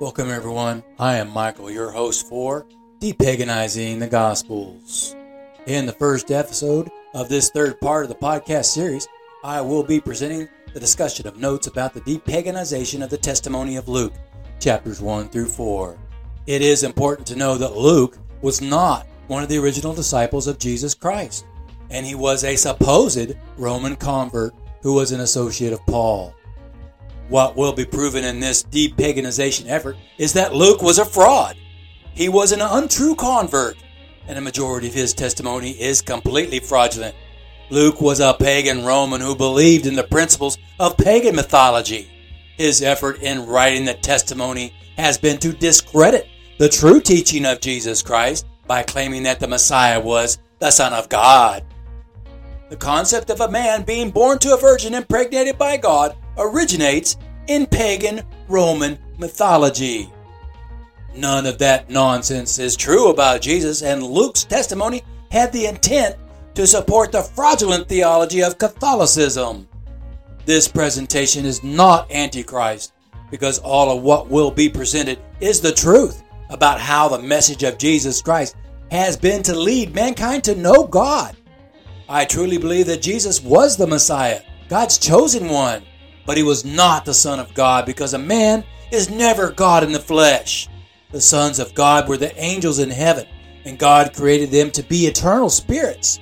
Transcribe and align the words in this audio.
Welcome, 0.00 0.30
everyone. 0.30 0.84
I 1.00 1.16
am 1.16 1.28
Michael, 1.30 1.72
your 1.72 1.90
host 1.90 2.28
for 2.28 2.68
Depaganizing 3.00 3.98
the 3.98 4.06
Gospels. 4.06 5.16
In 5.66 5.86
the 5.86 5.92
first 5.92 6.30
episode 6.30 6.88
of 7.14 7.28
this 7.28 7.50
third 7.50 7.80
part 7.80 8.04
of 8.04 8.08
the 8.08 8.14
podcast 8.14 8.66
series, 8.66 9.08
I 9.42 9.60
will 9.60 9.82
be 9.82 9.98
presenting 9.98 10.48
the 10.72 10.78
discussion 10.78 11.26
of 11.26 11.38
notes 11.38 11.66
about 11.66 11.94
the 11.94 12.00
depaganization 12.02 13.02
of 13.02 13.10
the 13.10 13.16
testimony 13.16 13.74
of 13.74 13.88
Luke, 13.88 14.12
chapters 14.60 15.00
1 15.00 15.30
through 15.30 15.48
4. 15.48 15.98
It 16.46 16.62
is 16.62 16.84
important 16.84 17.26
to 17.26 17.36
know 17.36 17.58
that 17.58 17.76
Luke 17.76 18.18
was 18.40 18.60
not 18.60 19.04
one 19.26 19.42
of 19.42 19.48
the 19.48 19.58
original 19.58 19.94
disciples 19.94 20.46
of 20.46 20.60
Jesus 20.60 20.94
Christ, 20.94 21.44
and 21.90 22.06
he 22.06 22.14
was 22.14 22.44
a 22.44 22.54
supposed 22.54 23.34
Roman 23.56 23.96
convert 23.96 24.54
who 24.80 24.94
was 24.94 25.10
an 25.10 25.22
associate 25.22 25.72
of 25.72 25.84
Paul. 25.86 26.32
What 27.28 27.56
will 27.56 27.74
be 27.74 27.84
proven 27.84 28.24
in 28.24 28.40
this 28.40 28.62
depaganization 28.62 29.68
effort 29.68 29.96
is 30.16 30.32
that 30.32 30.54
Luke 30.54 30.82
was 30.82 30.98
a 30.98 31.04
fraud. 31.04 31.56
He 32.14 32.28
was 32.28 32.52
an 32.52 32.62
untrue 32.62 33.14
convert, 33.14 33.76
and 34.26 34.38
a 34.38 34.40
majority 34.42 34.88
of 34.88 34.94
his 34.94 35.12
testimony 35.12 35.72
is 35.72 36.00
completely 36.00 36.58
fraudulent. 36.58 37.14
Luke 37.70 38.00
was 38.00 38.20
a 38.20 38.34
pagan 38.38 38.82
Roman 38.82 39.20
who 39.20 39.36
believed 39.36 39.86
in 39.86 39.94
the 39.94 40.04
principles 40.04 40.56
of 40.80 40.96
pagan 40.96 41.36
mythology. 41.36 42.10
His 42.56 42.82
effort 42.82 43.20
in 43.20 43.46
writing 43.46 43.84
the 43.84 43.94
testimony 43.94 44.72
has 44.96 45.18
been 45.18 45.38
to 45.38 45.52
discredit 45.52 46.26
the 46.58 46.68
true 46.68 47.00
teaching 47.00 47.44
of 47.44 47.60
Jesus 47.60 48.02
Christ 48.02 48.46
by 48.66 48.82
claiming 48.82 49.22
that 49.24 49.38
the 49.38 49.46
Messiah 49.46 50.00
was 50.00 50.38
the 50.60 50.70
Son 50.70 50.94
of 50.94 51.10
God. 51.10 51.62
The 52.70 52.76
concept 52.76 53.30
of 53.30 53.42
a 53.42 53.50
man 53.50 53.82
being 53.82 54.10
born 54.10 54.38
to 54.40 54.54
a 54.54 54.58
virgin 54.58 54.94
impregnated 54.94 55.58
by 55.58 55.76
God 55.76 56.16
originates 56.38 57.16
in 57.48 57.66
pagan 57.66 58.22
Roman 58.48 58.98
mythology. 59.18 60.10
None 61.14 61.46
of 61.46 61.58
that 61.58 61.90
nonsense 61.90 62.58
is 62.58 62.76
true 62.76 63.10
about 63.10 63.40
Jesus, 63.40 63.82
and 63.82 64.02
Luke's 64.02 64.44
testimony 64.44 65.02
had 65.30 65.52
the 65.52 65.66
intent 65.66 66.16
to 66.54 66.66
support 66.66 67.12
the 67.12 67.22
fraudulent 67.22 67.88
theology 67.88 68.42
of 68.42 68.58
Catholicism. 68.58 69.68
This 70.44 70.68
presentation 70.68 71.44
is 71.44 71.62
not 71.62 72.10
Antichrist, 72.10 72.92
because 73.30 73.58
all 73.58 73.96
of 73.96 74.02
what 74.02 74.28
will 74.28 74.50
be 74.50 74.68
presented 74.68 75.18
is 75.40 75.60
the 75.60 75.72
truth 75.72 76.22
about 76.50 76.80
how 76.80 77.08
the 77.08 77.18
message 77.18 77.62
of 77.62 77.78
Jesus 77.78 78.22
Christ 78.22 78.56
has 78.90 79.16
been 79.16 79.42
to 79.42 79.54
lead 79.54 79.94
mankind 79.94 80.44
to 80.44 80.54
know 80.54 80.86
God. 80.86 81.36
I 82.08 82.24
truly 82.24 82.56
believe 82.56 82.86
that 82.86 83.02
Jesus 83.02 83.42
was 83.42 83.76
the 83.76 83.86
Messiah, 83.86 84.40
God's 84.68 84.98
chosen 84.98 85.48
one 85.48 85.82
but 86.28 86.36
he 86.36 86.42
was 86.42 86.62
not 86.62 87.06
the 87.06 87.14
Son 87.14 87.40
of 87.40 87.54
God 87.54 87.86
because 87.86 88.12
a 88.12 88.18
man 88.18 88.62
is 88.92 89.08
never 89.08 89.50
God 89.50 89.82
in 89.82 89.92
the 89.92 89.98
flesh. 89.98 90.68
The 91.10 91.22
sons 91.22 91.58
of 91.58 91.74
God 91.74 92.06
were 92.06 92.18
the 92.18 92.38
angels 92.38 92.80
in 92.80 92.90
heaven, 92.90 93.26
and 93.64 93.78
God 93.78 94.14
created 94.14 94.50
them 94.50 94.70
to 94.72 94.82
be 94.82 95.06
eternal 95.06 95.48
spirits. 95.48 96.20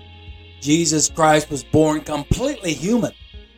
Jesus 0.60 1.10
Christ 1.10 1.50
was 1.50 1.64
born 1.64 2.02
completely 2.02 2.72
human, 2.72 3.10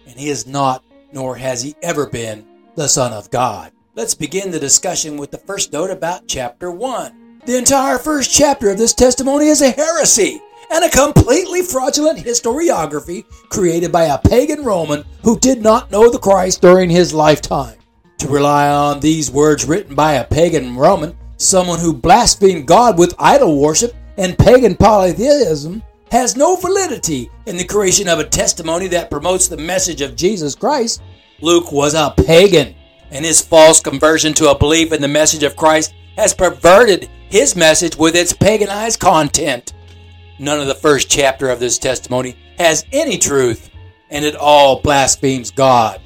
and 0.06 0.18
he 0.18 0.30
is 0.30 0.46
not, 0.46 0.82
nor 1.12 1.36
has 1.36 1.62
he 1.62 1.76
ever 1.82 2.06
been, 2.06 2.48
the 2.76 2.88
Son 2.88 3.12
of 3.12 3.30
God. 3.30 3.70
Let's 3.94 4.14
begin 4.14 4.50
the 4.50 4.58
discussion 4.58 5.18
with 5.18 5.30
the 5.30 5.36
first 5.36 5.70
note 5.74 5.90
about 5.90 6.28
chapter 6.28 6.70
1. 6.70 7.42
The 7.44 7.58
entire 7.58 7.98
first 7.98 8.32
chapter 8.32 8.70
of 8.70 8.78
this 8.78 8.94
testimony 8.94 9.48
is 9.48 9.60
a 9.60 9.72
heresy 9.72 10.40
and 10.70 10.84
a 10.84 10.90
completely 10.90 11.62
fraudulent 11.62 12.18
historiography 12.18 13.24
created 13.48 13.90
by 13.92 14.04
a 14.04 14.18
pagan 14.18 14.64
Roman 14.64 15.04
who 15.22 15.38
did 15.38 15.62
not 15.62 15.90
know 15.90 16.10
the 16.10 16.18
Christ 16.18 16.60
during 16.60 16.90
his 16.90 17.14
lifetime. 17.14 17.78
To 18.18 18.28
rely 18.28 18.68
on 18.68 19.00
these 19.00 19.30
words 19.30 19.64
written 19.64 19.94
by 19.94 20.14
a 20.14 20.24
pagan 20.24 20.76
Roman, 20.76 21.16
someone 21.36 21.78
who 21.78 21.92
blasphemed 21.92 22.66
God 22.66 22.98
with 22.98 23.14
idol 23.18 23.60
worship 23.60 23.94
and 24.16 24.36
pagan 24.36 24.74
polytheism, 24.74 25.82
has 26.10 26.36
no 26.36 26.56
validity 26.56 27.30
in 27.46 27.56
the 27.56 27.64
creation 27.64 28.08
of 28.08 28.18
a 28.18 28.24
testimony 28.24 28.88
that 28.88 29.10
promotes 29.10 29.46
the 29.46 29.56
message 29.56 30.00
of 30.00 30.16
Jesus 30.16 30.54
Christ. 30.54 31.02
Luke 31.40 31.70
was 31.70 31.94
a 31.94 32.14
pagan, 32.16 32.74
and 33.10 33.24
his 33.24 33.40
false 33.40 33.80
conversion 33.80 34.32
to 34.34 34.50
a 34.50 34.58
belief 34.58 34.92
in 34.92 35.00
the 35.00 35.08
message 35.08 35.42
of 35.42 35.56
Christ 35.56 35.94
has 36.16 36.34
perverted 36.34 37.08
his 37.28 37.54
message 37.54 37.96
with 37.96 38.16
its 38.16 38.32
paganized 38.32 38.98
content. 38.98 39.74
None 40.38 40.60
of 40.60 40.68
the 40.68 40.74
first 40.74 41.10
chapter 41.10 41.50
of 41.50 41.58
this 41.58 41.78
testimony 41.78 42.36
has 42.58 42.84
any 42.92 43.18
truth, 43.18 43.70
and 44.10 44.24
it 44.24 44.36
all 44.36 44.80
blasphemes 44.80 45.50
God. 45.50 46.00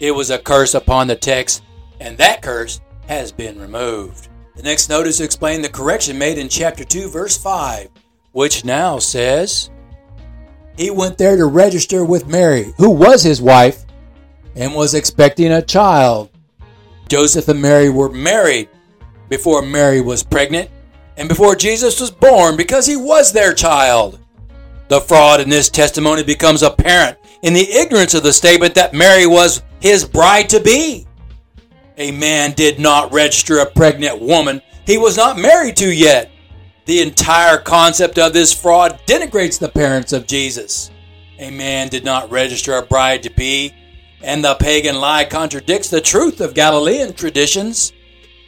It 0.00 0.10
was 0.10 0.30
a 0.30 0.38
curse 0.38 0.74
upon 0.74 1.06
the 1.06 1.14
text, 1.14 1.62
and 2.00 2.18
that 2.18 2.42
curse 2.42 2.80
has 3.06 3.30
been 3.30 3.60
removed. 3.60 4.28
The 4.56 4.62
next 4.62 4.88
notice 4.88 5.20
explain 5.20 5.62
the 5.62 5.68
correction 5.68 6.18
made 6.18 6.38
in 6.38 6.48
chapter 6.48 6.84
2, 6.84 7.10
verse 7.10 7.36
5, 7.36 7.90
which 8.32 8.64
now 8.64 8.98
says, 8.98 9.70
He 10.76 10.90
went 10.90 11.16
there 11.16 11.36
to 11.36 11.46
register 11.46 12.04
with 12.04 12.26
Mary, 12.26 12.72
who 12.76 12.90
was 12.90 13.22
his 13.22 13.40
wife, 13.40 13.84
and 14.56 14.74
was 14.74 14.94
expecting 14.94 15.52
a 15.52 15.62
child. 15.62 16.30
Joseph 17.08 17.48
and 17.48 17.62
Mary 17.62 17.88
were 17.88 18.10
married 18.10 18.68
before 19.28 19.62
Mary 19.62 20.00
was 20.00 20.22
pregnant 20.22 20.70
and 21.16 21.28
before 21.28 21.56
Jesus 21.56 22.00
was 22.00 22.10
born 22.10 22.56
because 22.56 22.86
he 22.86 22.96
was 22.96 23.32
their 23.32 23.54
child. 23.54 24.18
The 24.88 25.00
fraud 25.00 25.40
in 25.40 25.48
this 25.48 25.70
testimony 25.70 26.22
becomes 26.22 26.62
apparent 26.62 27.18
in 27.42 27.54
the 27.54 27.70
ignorance 27.70 28.14
of 28.14 28.22
the 28.22 28.32
statement 28.32 28.74
that 28.74 28.94
Mary 28.94 29.26
was 29.26 29.62
his 29.80 30.04
bride 30.04 30.48
to 30.50 30.60
be. 30.60 31.06
A 31.96 32.10
man 32.10 32.52
did 32.52 32.78
not 32.78 33.12
register 33.12 33.58
a 33.58 33.70
pregnant 33.70 34.20
woman 34.20 34.60
he 34.86 34.98
was 34.98 35.16
not 35.16 35.38
married 35.38 35.76
to 35.78 35.92
yet. 35.92 36.30
The 36.84 37.00
entire 37.00 37.58
concept 37.58 38.18
of 38.18 38.32
this 38.32 38.52
fraud 38.52 39.00
denigrates 39.06 39.58
the 39.58 39.68
parents 39.68 40.12
of 40.12 40.26
Jesus. 40.26 40.90
A 41.38 41.50
man 41.50 41.88
did 41.88 42.04
not 42.04 42.30
register 42.30 42.74
a 42.74 42.82
bride 42.82 43.22
to 43.22 43.30
be, 43.30 43.74
and 44.22 44.44
the 44.44 44.54
pagan 44.54 44.96
lie 44.96 45.24
contradicts 45.24 45.88
the 45.88 46.02
truth 46.02 46.40
of 46.40 46.54
Galilean 46.54 47.14
traditions. 47.14 47.93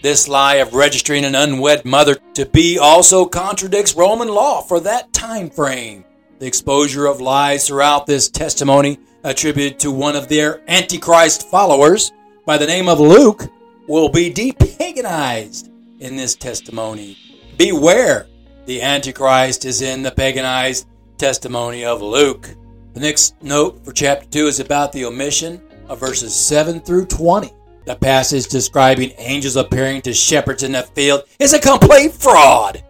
This 0.07 0.29
lie 0.29 0.59
of 0.59 0.73
registering 0.73 1.25
an 1.25 1.35
unwed 1.35 1.85
mother 1.85 2.15
to 2.35 2.47
be 2.47 2.79
also 2.79 3.27
contradicts 3.27 3.97
Roman 3.97 4.29
law 4.29 4.63
for 4.63 4.79
that 4.79 5.13
time 5.13 5.51
frame. 5.51 6.05
The 6.39 6.47
exposure 6.47 7.07
of 7.07 7.21
lies 7.21 7.67
throughout 7.67 8.07
this 8.07 8.29
testimony 8.29 9.01
attributed 9.25 9.81
to 9.81 9.91
one 9.91 10.15
of 10.15 10.29
their 10.29 10.63
Antichrist 10.71 11.51
followers 11.51 12.13
by 12.45 12.57
the 12.57 12.69
name 12.69 12.89
of 12.89 13.01
Luke 13.01 13.51
will 13.89 14.09
be 14.09 14.33
depaganized 14.33 15.71
in 15.99 16.15
this 16.15 16.37
testimony. 16.37 17.19
Beware, 17.59 18.29
the 18.67 18.83
Antichrist 18.83 19.65
is 19.65 19.83
in 19.83 20.05
the 20.05 20.13
paganized 20.13 20.87
testimony 21.19 21.85
of 21.85 22.01
Luke. 22.01 22.55
The 22.95 23.01
next 23.01 23.43
note 23.43 23.85
for 23.85 23.91
chapter 23.91 24.27
2 24.27 24.47
is 24.47 24.61
about 24.61 24.93
the 24.93 25.05
omission 25.05 25.61
of 25.89 25.99
verses 25.99 26.33
7 26.33 26.79
through 26.79 27.07
20. 27.07 27.51
The 27.87 27.95
passage 27.95 28.49
describing 28.49 29.13
angels 29.17 29.55
appearing 29.55 30.03
to 30.03 30.13
shepherds 30.13 30.65
in 30.65 30.73
the 30.73 30.83
field 30.83 31.23
is 31.39 31.55
a 31.55 31.61
complete 31.61 32.13
fraud. 32.13 32.83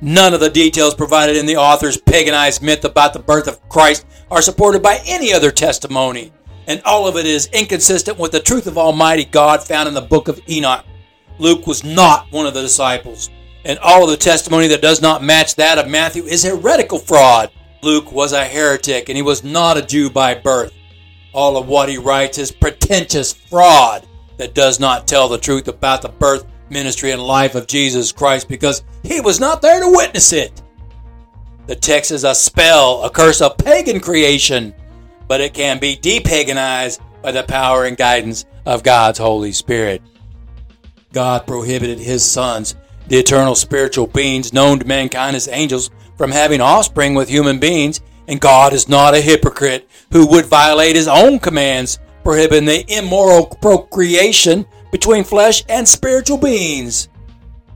None 0.00 0.32
of 0.32 0.38
the 0.38 0.48
details 0.48 0.94
provided 0.94 1.34
in 1.34 1.44
the 1.44 1.56
author's 1.56 1.96
paganized 1.96 2.62
myth 2.62 2.84
about 2.84 3.12
the 3.14 3.18
birth 3.18 3.48
of 3.48 3.68
Christ 3.68 4.06
are 4.30 4.40
supported 4.40 4.80
by 4.80 5.02
any 5.06 5.32
other 5.32 5.50
testimony, 5.50 6.32
and 6.68 6.80
all 6.84 7.08
of 7.08 7.16
it 7.16 7.26
is 7.26 7.48
inconsistent 7.52 8.16
with 8.16 8.30
the 8.30 8.38
truth 8.38 8.68
of 8.68 8.78
Almighty 8.78 9.24
God 9.24 9.60
found 9.60 9.88
in 9.88 9.94
the 9.94 10.00
book 10.00 10.28
of 10.28 10.40
Enoch. 10.48 10.84
Luke 11.40 11.66
was 11.66 11.82
not 11.82 12.30
one 12.30 12.46
of 12.46 12.54
the 12.54 12.62
disciples, 12.62 13.30
and 13.64 13.76
all 13.80 14.04
of 14.04 14.10
the 14.10 14.16
testimony 14.16 14.68
that 14.68 14.80
does 14.80 15.02
not 15.02 15.24
match 15.24 15.56
that 15.56 15.78
of 15.78 15.88
Matthew 15.88 16.22
is 16.26 16.44
heretical 16.44 17.00
fraud. 17.00 17.50
Luke 17.82 18.12
was 18.12 18.32
a 18.32 18.44
heretic, 18.44 19.08
and 19.08 19.16
he 19.16 19.22
was 19.22 19.42
not 19.42 19.76
a 19.76 19.82
Jew 19.82 20.10
by 20.10 20.32
birth. 20.32 20.72
All 21.32 21.56
of 21.56 21.66
what 21.66 21.88
he 21.88 21.98
writes 21.98 22.38
is 22.38 22.52
pretentious 22.52 23.32
fraud 23.32 24.06
that 24.36 24.54
does 24.54 24.80
not 24.80 25.06
tell 25.06 25.28
the 25.28 25.38
truth 25.38 25.68
about 25.68 26.02
the 26.02 26.08
birth, 26.08 26.46
ministry, 26.70 27.10
and 27.10 27.22
life 27.22 27.54
of 27.54 27.66
Jesus 27.66 28.12
Christ 28.12 28.48
because 28.48 28.82
he 29.02 29.20
was 29.20 29.40
not 29.40 29.62
there 29.62 29.80
to 29.80 29.90
witness 29.90 30.32
it. 30.32 30.62
The 31.66 31.76
text 31.76 32.10
is 32.10 32.24
a 32.24 32.34
spell, 32.34 33.02
a 33.04 33.10
curse 33.10 33.40
of 33.40 33.56
pagan 33.56 34.00
creation, 34.00 34.74
but 35.28 35.40
it 35.40 35.54
can 35.54 35.78
be 35.78 35.96
depaganized 35.96 37.00
by 37.22 37.32
the 37.32 37.42
power 37.42 37.84
and 37.84 37.96
guidance 37.96 38.44
of 38.66 38.82
God's 38.82 39.18
Holy 39.18 39.52
Spirit. 39.52 40.02
God 41.12 41.46
prohibited 41.46 41.98
his 41.98 42.24
sons, 42.24 42.74
the 43.08 43.16
eternal 43.16 43.54
spiritual 43.54 44.06
beings 44.06 44.52
known 44.52 44.78
to 44.78 44.84
mankind 44.84 45.36
as 45.36 45.48
angels, 45.48 45.90
from 46.18 46.30
having 46.30 46.60
offspring 46.60 47.14
with 47.14 47.28
human 47.28 47.58
beings, 47.58 48.00
and 48.28 48.40
God 48.40 48.72
is 48.72 48.88
not 48.88 49.14
a 49.14 49.20
hypocrite 49.20 49.88
who 50.12 50.26
would 50.28 50.46
violate 50.46 50.96
his 50.96 51.08
own 51.08 51.38
commands 51.38 51.98
prohibiting 52.24 52.64
the 52.64 52.84
immoral 52.88 53.46
procreation 53.46 54.66
between 54.90 55.24
flesh 55.24 55.62
and 55.68 55.86
spiritual 55.86 56.38
beings. 56.38 57.08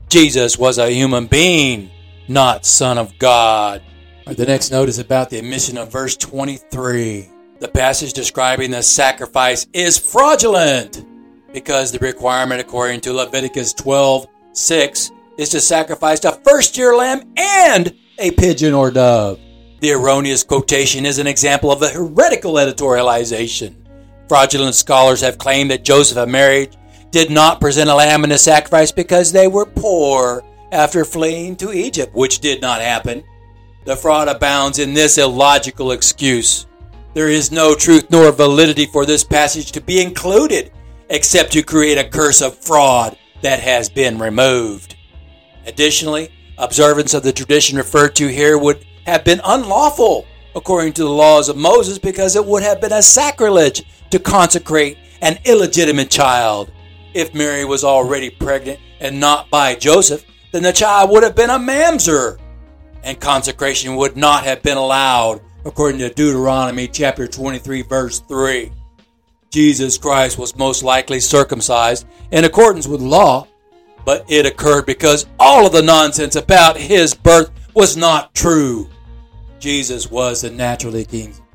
Jesus 0.09 0.57
was 0.57 0.79
a 0.79 0.89
human 0.89 1.27
being, 1.27 1.91
not 2.27 2.65
Son 2.65 2.97
of 2.97 3.17
God. 3.19 3.81
The 4.25 4.45
next 4.45 4.71
note 4.71 4.89
is 4.89 4.99
about 4.99 5.29
the 5.29 5.39
omission 5.39 5.77
of 5.77 5.91
verse 5.91 6.17
23. 6.17 7.29
The 7.59 7.67
passage 7.67 8.13
describing 8.13 8.71
the 8.71 8.81
sacrifice 8.83 9.67
is 9.73 9.97
fraudulent. 9.97 11.05
because 11.53 11.91
the 11.91 11.99
requirement 11.99 12.61
according 12.61 13.01
to 13.01 13.13
Leviticus 13.13 13.73
12 13.73 14.27
6 14.53 15.11
is 15.37 15.49
to 15.49 15.61
sacrifice 15.61 16.23
a 16.25 16.33
first 16.41 16.77
year 16.77 16.95
lamb 16.95 17.21
and 17.37 17.93
a 18.17 18.31
pigeon 18.31 18.73
or 18.73 18.91
dove. 18.91 19.39
The 19.79 19.93
erroneous 19.93 20.43
quotation 20.43 21.05
is 21.05 21.19
an 21.19 21.27
example 21.27 21.71
of 21.71 21.81
a 21.81 21.89
heretical 21.89 22.53
editorialization. 22.55 23.75
Fraudulent 24.29 24.75
scholars 24.75 25.21
have 25.21 25.39
claimed 25.39 25.71
that 25.71 25.83
Joseph 25.83 26.17
and 26.17 26.31
Mary 26.31 26.69
did 27.09 27.31
not 27.31 27.59
present 27.59 27.89
a 27.89 27.95
lamb 27.95 28.23
in 28.23 28.31
a 28.31 28.37
sacrifice 28.37 28.91
because 28.91 29.31
they 29.31 29.47
were 29.47 29.65
poor 29.65 30.43
after 30.71 31.03
fleeing 31.03 31.55
to 31.55 31.73
Egypt, 31.73 32.13
which 32.13 32.39
did 32.39 32.61
not 32.61 32.79
happen. 32.79 33.23
The 33.85 33.95
fraud 33.95 34.27
abounds 34.27 34.77
in 34.77 34.93
this 34.93 35.17
illogical 35.17 35.93
excuse. 35.93 36.67
There 37.15 37.29
is 37.29 37.51
no 37.51 37.73
truth 37.73 38.11
nor 38.11 38.31
validity 38.31 38.85
for 38.85 39.03
this 39.03 39.23
passage 39.23 39.71
to 39.71 39.81
be 39.81 39.99
included, 39.99 40.71
except 41.09 41.51
to 41.53 41.63
create 41.63 41.97
a 41.97 42.07
curse 42.07 42.43
of 42.43 42.55
fraud 42.55 43.17
that 43.41 43.59
has 43.59 43.89
been 43.89 44.19
removed. 44.19 44.95
Additionally, 45.65 46.31
observance 46.59 47.15
of 47.15 47.23
the 47.23 47.33
tradition 47.33 47.77
referred 47.77 48.15
to 48.17 48.27
here 48.27 48.59
would 48.59 48.85
have 49.07 49.23
been 49.23 49.41
unlawful 49.43 50.27
according 50.59 50.91
to 50.91 51.03
the 51.03 51.09
laws 51.09 51.47
of 51.47 51.55
Moses 51.55 51.97
because 51.97 52.35
it 52.35 52.45
would 52.45 52.63
have 52.63 52.81
been 52.81 52.91
a 52.91 53.01
sacrilege 53.01 53.81
to 54.09 54.19
consecrate 54.19 54.97
an 55.21 55.39
illegitimate 55.45 56.11
child. 56.11 56.69
If 57.13 57.33
Mary 57.33 57.63
was 57.63 57.85
already 57.85 58.29
pregnant 58.29 58.77
and 58.99 59.21
not 59.21 59.49
by 59.49 59.75
Joseph, 59.75 60.25
then 60.51 60.61
the 60.61 60.73
child 60.73 61.11
would 61.11 61.23
have 61.23 61.33
been 61.33 61.49
a 61.49 61.57
mamzer, 61.57 62.39
and 63.03 63.17
consecration 63.21 63.95
would 63.95 64.17
not 64.17 64.43
have 64.43 64.61
been 64.61 64.75
allowed 64.75 65.39
according 65.63 65.99
to 65.99 66.09
Deuteronomy 66.09 66.89
chapter 66.89 67.25
23 67.25 67.83
verse 67.83 68.19
3. 68.19 68.69
Jesus 69.51 69.97
Christ 69.97 70.37
was 70.37 70.57
most 70.57 70.83
likely 70.83 71.21
circumcised 71.21 72.05
in 72.31 72.43
accordance 72.43 72.85
with 72.85 72.99
law, 72.99 73.47
but 74.03 74.25
it 74.27 74.45
occurred 74.45 74.85
because 74.85 75.25
all 75.39 75.65
of 75.65 75.71
the 75.71 75.81
nonsense 75.81 76.35
about 76.35 76.75
his 76.75 77.13
birth 77.13 77.49
was 77.73 77.95
not 77.95 78.35
true. 78.35 78.89
Jesus 79.59 80.09
was 80.09 80.41
the 80.41 80.49
naturally 80.49 81.05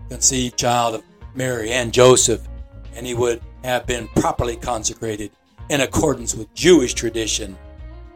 conceived 0.09 0.59
child 0.59 0.97
of 0.97 1.03
Mary 1.35 1.73
and 1.73 1.93
Joseph, 1.93 2.47
and 2.95 3.07
he 3.07 3.15
would 3.15 3.41
have 3.65 3.87
been 3.87 4.09
properly 4.09 4.57
consecrated 4.57 5.31
in 5.71 5.81
accordance 5.81 6.35
with 6.35 6.53
Jewish 6.55 6.95
tradition. 6.95 7.57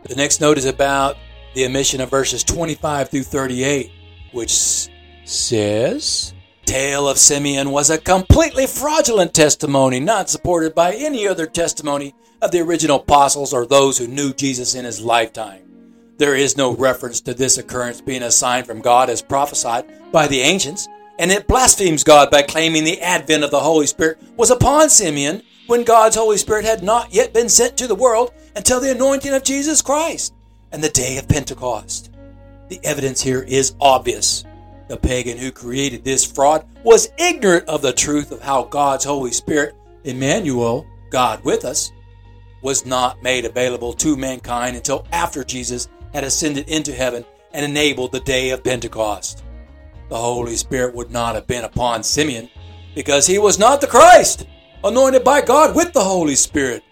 The 0.04 0.14
next 0.14 0.40
note 0.40 0.58
is 0.58 0.66
about 0.66 1.16
the 1.54 1.64
omission 1.64 2.00
of 2.00 2.10
verses 2.10 2.44
25 2.44 3.08
through 3.08 3.22
38, 3.22 3.90
which 4.32 4.88
says, 5.24 6.34
Tale 6.66 7.08
of 7.08 7.18
Simeon 7.18 7.70
was 7.70 7.88
a 7.88 7.98
completely 7.98 8.66
fraudulent 8.66 9.32
testimony, 9.32 10.00
not 10.00 10.28
supported 10.28 10.74
by 10.74 10.92
any 10.94 11.26
other 11.26 11.46
testimony 11.46 12.14
of 12.42 12.50
the 12.50 12.60
original 12.60 13.00
apostles 13.00 13.54
or 13.54 13.66
those 13.66 13.96
who 13.96 14.06
knew 14.06 14.34
Jesus 14.34 14.74
in 14.74 14.84
his 14.84 15.00
lifetime. 15.00 15.67
There 16.18 16.34
is 16.34 16.56
no 16.56 16.74
reference 16.74 17.20
to 17.22 17.34
this 17.34 17.58
occurrence 17.58 18.00
being 18.00 18.24
a 18.24 18.30
sign 18.32 18.64
from 18.64 18.80
God 18.80 19.08
as 19.08 19.22
prophesied 19.22 19.84
by 20.10 20.26
the 20.26 20.40
ancients, 20.40 20.88
and 21.16 21.30
it 21.30 21.46
blasphemes 21.46 22.02
God 22.02 22.28
by 22.28 22.42
claiming 22.42 22.82
the 22.82 23.00
advent 23.00 23.44
of 23.44 23.52
the 23.52 23.60
Holy 23.60 23.86
Spirit 23.86 24.20
was 24.36 24.50
upon 24.50 24.90
Simeon 24.90 25.42
when 25.68 25.84
God's 25.84 26.16
Holy 26.16 26.36
Spirit 26.36 26.64
had 26.64 26.82
not 26.82 27.14
yet 27.14 27.32
been 27.32 27.48
sent 27.48 27.76
to 27.78 27.86
the 27.86 27.94
world 27.94 28.32
until 28.56 28.80
the 28.80 28.90
anointing 28.90 29.32
of 29.32 29.44
Jesus 29.44 29.80
Christ 29.80 30.34
and 30.72 30.82
the 30.82 30.88
day 30.88 31.18
of 31.18 31.28
Pentecost. 31.28 32.10
The 32.68 32.80
evidence 32.82 33.22
here 33.22 33.42
is 33.42 33.76
obvious. 33.80 34.44
The 34.88 34.96
pagan 34.96 35.38
who 35.38 35.52
created 35.52 36.02
this 36.02 36.24
fraud 36.24 36.66
was 36.82 37.12
ignorant 37.16 37.68
of 37.68 37.80
the 37.80 37.92
truth 37.92 38.32
of 38.32 38.42
how 38.42 38.64
God's 38.64 39.04
Holy 39.04 39.30
Spirit, 39.30 39.76
Emmanuel, 40.02 40.84
God 41.10 41.44
with 41.44 41.64
us, 41.64 41.92
was 42.60 42.84
not 42.84 43.22
made 43.22 43.44
available 43.44 43.92
to 43.92 44.16
mankind 44.16 44.74
until 44.74 45.06
after 45.12 45.44
Jesus 45.44 45.88
had 46.12 46.24
ascended 46.24 46.68
into 46.68 46.92
heaven 46.92 47.24
and 47.52 47.64
enabled 47.64 48.12
the 48.12 48.20
day 48.20 48.50
of 48.50 48.64
Pentecost. 48.64 49.44
The 50.08 50.16
Holy 50.16 50.56
Spirit 50.56 50.94
would 50.94 51.10
not 51.10 51.34
have 51.34 51.46
been 51.46 51.64
upon 51.64 52.02
Simeon 52.02 52.48
because 52.94 53.26
he 53.26 53.38
was 53.38 53.58
not 53.58 53.80
the 53.80 53.86
Christ 53.86 54.46
anointed 54.84 55.24
by 55.24 55.40
God 55.40 55.76
with 55.76 55.92
the 55.92 56.04
Holy 56.04 56.34
Spirit. 56.34 56.82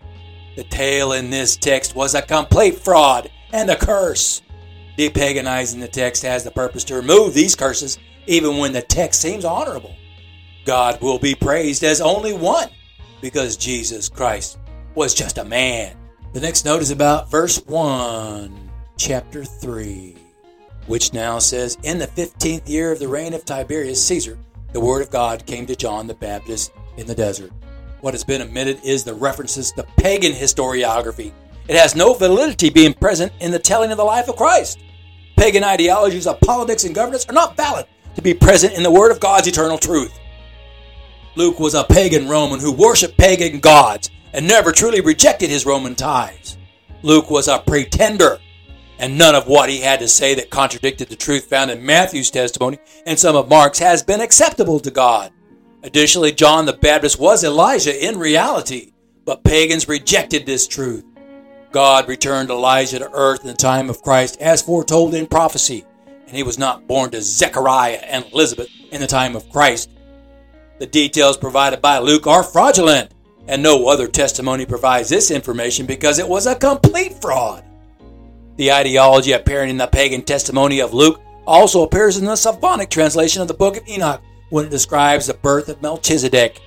The 0.56 0.64
tale 0.64 1.12
in 1.12 1.30
this 1.30 1.56
text 1.56 1.94
was 1.94 2.14
a 2.14 2.22
complete 2.22 2.76
fraud 2.76 3.30
and 3.52 3.70
a 3.70 3.76
curse. 3.76 4.42
Depaganizing 4.98 5.80
the 5.80 5.88
text 5.88 6.22
has 6.22 6.44
the 6.44 6.50
purpose 6.50 6.84
to 6.84 6.94
remove 6.94 7.34
these 7.34 7.54
curses, 7.54 7.98
even 8.26 8.56
when 8.56 8.72
the 8.72 8.82
text 8.82 9.20
seems 9.20 9.44
honorable. 9.44 9.94
God 10.64 11.00
will 11.00 11.18
be 11.18 11.34
praised 11.34 11.84
as 11.84 12.00
only 12.00 12.32
one, 12.32 12.68
because 13.20 13.56
Jesus 13.56 14.08
Christ 14.08 14.58
was 14.94 15.14
just 15.14 15.38
a 15.38 15.44
man. 15.44 15.96
The 16.32 16.40
next 16.40 16.64
note 16.64 16.82
is 16.82 16.90
about 16.90 17.30
verse 17.30 17.64
1, 17.66 18.65
chapter 18.96 19.44
3, 19.44 20.16
which 20.86 21.12
now 21.12 21.38
says 21.38 21.76
In 21.82 21.98
the 21.98 22.06
fifteenth 22.06 22.68
year 22.68 22.92
of 22.92 22.98
the 22.98 23.08
reign 23.08 23.34
of 23.34 23.44
Tiberius 23.44 24.04
Caesar, 24.06 24.38
the 24.72 24.80
word 24.80 25.02
of 25.02 25.10
God 25.10 25.46
came 25.46 25.66
to 25.66 25.76
John 25.76 26.06
the 26.06 26.14
Baptist 26.14 26.72
in 26.96 27.06
the 27.06 27.14
desert. 27.14 27.50
What 28.00 28.14
has 28.14 28.24
been 28.24 28.42
omitted 28.42 28.80
is 28.84 29.04
the 29.04 29.14
references 29.14 29.72
to 29.72 29.82
pagan 29.96 30.32
historiography. 30.32 31.32
It 31.68 31.76
has 31.76 31.96
no 31.96 32.14
validity 32.14 32.70
being 32.70 32.94
present 32.94 33.32
in 33.40 33.50
the 33.50 33.58
telling 33.58 33.90
of 33.90 33.96
the 33.96 34.04
life 34.04 34.28
of 34.28 34.36
Christ. 34.36 34.78
Pagan 35.36 35.64
ideologies 35.64 36.26
of 36.26 36.40
politics 36.40 36.84
and 36.84 36.94
governance 36.94 37.26
are 37.28 37.34
not 37.34 37.56
valid 37.56 37.86
to 38.14 38.22
be 38.22 38.32
present 38.34 38.74
in 38.74 38.82
the 38.82 38.90
Word 38.90 39.10
of 39.10 39.20
God's 39.20 39.48
eternal 39.48 39.76
truth. 39.76 40.18
Luke 41.34 41.60
was 41.60 41.74
a 41.74 41.84
pagan 41.84 42.28
Roman 42.28 42.60
who 42.60 42.72
worshiped 42.72 43.18
pagan 43.18 43.60
gods 43.60 44.10
and 44.32 44.46
never 44.46 44.72
truly 44.72 45.00
rejected 45.02 45.50
his 45.50 45.66
Roman 45.66 45.94
ties. 45.94 46.56
Luke 47.02 47.30
was 47.30 47.48
a 47.48 47.58
pretender, 47.58 48.38
and 48.98 49.18
none 49.18 49.34
of 49.34 49.46
what 49.46 49.68
he 49.68 49.80
had 49.80 50.00
to 50.00 50.08
say 50.08 50.34
that 50.34 50.50
contradicted 50.50 51.08
the 51.08 51.16
truth 51.16 51.44
found 51.44 51.70
in 51.70 51.84
Matthew's 51.84 52.30
testimony 52.30 52.78
and 53.06 53.18
some 53.18 53.36
of 53.36 53.48
Mark's 53.48 53.78
has 53.78 54.02
been 54.02 54.20
acceptable 54.20 54.80
to 54.80 54.90
God. 54.90 55.32
Additionally, 55.82 56.32
John 56.32 56.66
the 56.66 56.72
Baptist 56.72 57.18
was 57.18 57.44
Elijah 57.44 58.06
in 58.06 58.18
reality, 58.18 58.92
but 59.24 59.44
pagans 59.44 59.88
rejected 59.88 60.46
this 60.46 60.66
truth. 60.66 61.04
God 61.72 62.08
returned 62.08 62.50
Elijah 62.50 62.98
to 62.98 63.10
earth 63.12 63.42
in 63.42 63.48
the 63.48 63.54
time 63.54 63.90
of 63.90 64.02
Christ 64.02 64.40
as 64.40 64.62
foretold 64.62 65.14
in 65.14 65.26
prophecy, 65.26 65.84
and 66.26 66.34
he 66.34 66.42
was 66.42 66.58
not 66.58 66.86
born 66.86 67.10
to 67.10 67.20
Zechariah 67.20 68.00
and 68.02 68.24
Elizabeth 68.32 68.68
in 68.90 69.00
the 69.00 69.06
time 69.06 69.36
of 69.36 69.50
Christ. 69.50 69.90
The 70.78 70.86
details 70.86 71.36
provided 71.36 71.82
by 71.82 71.98
Luke 71.98 72.26
are 72.26 72.42
fraudulent, 72.42 73.12
and 73.46 73.62
no 73.62 73.88
other 73.88 74.08
testimony 74.08 74.66
provides 74.66 75.08
this 75.08 75.30
information 75.30 75.86
because 75.86 76.18
it 76.18 76.28
was 76.28 76.46
a 76.46 76.54
complete 76.54 77.20
fraud. 77.20 77.65
The 78.56 78.72
ideology 78.72 79.32
appearing 79.32 79.70
in 79.70 79.76
the 79.76 79.86
pagan 79.86 80.22
testimony 80.22 80.80
of 80.80 80.94
Luke 80.94 81.20
also 81.46 81.82
appears 81.82 82.16
in 82.16 82.24
the 82.24 82.36
Slavonic 82.36 82.88
translation 82.88 83.42
of 83.42 83.48
the 83.48 83.54
book 83.54 83.76
of 83.76 83.86
Enoch 83.86 84.22
when 84.48 84.64
it 84.64 84.70
describes 84.70 85.26
the 85.26 85.34
birth 85.34 85.68
of 85.68 85.82
Melchizedek, 85.82 86.60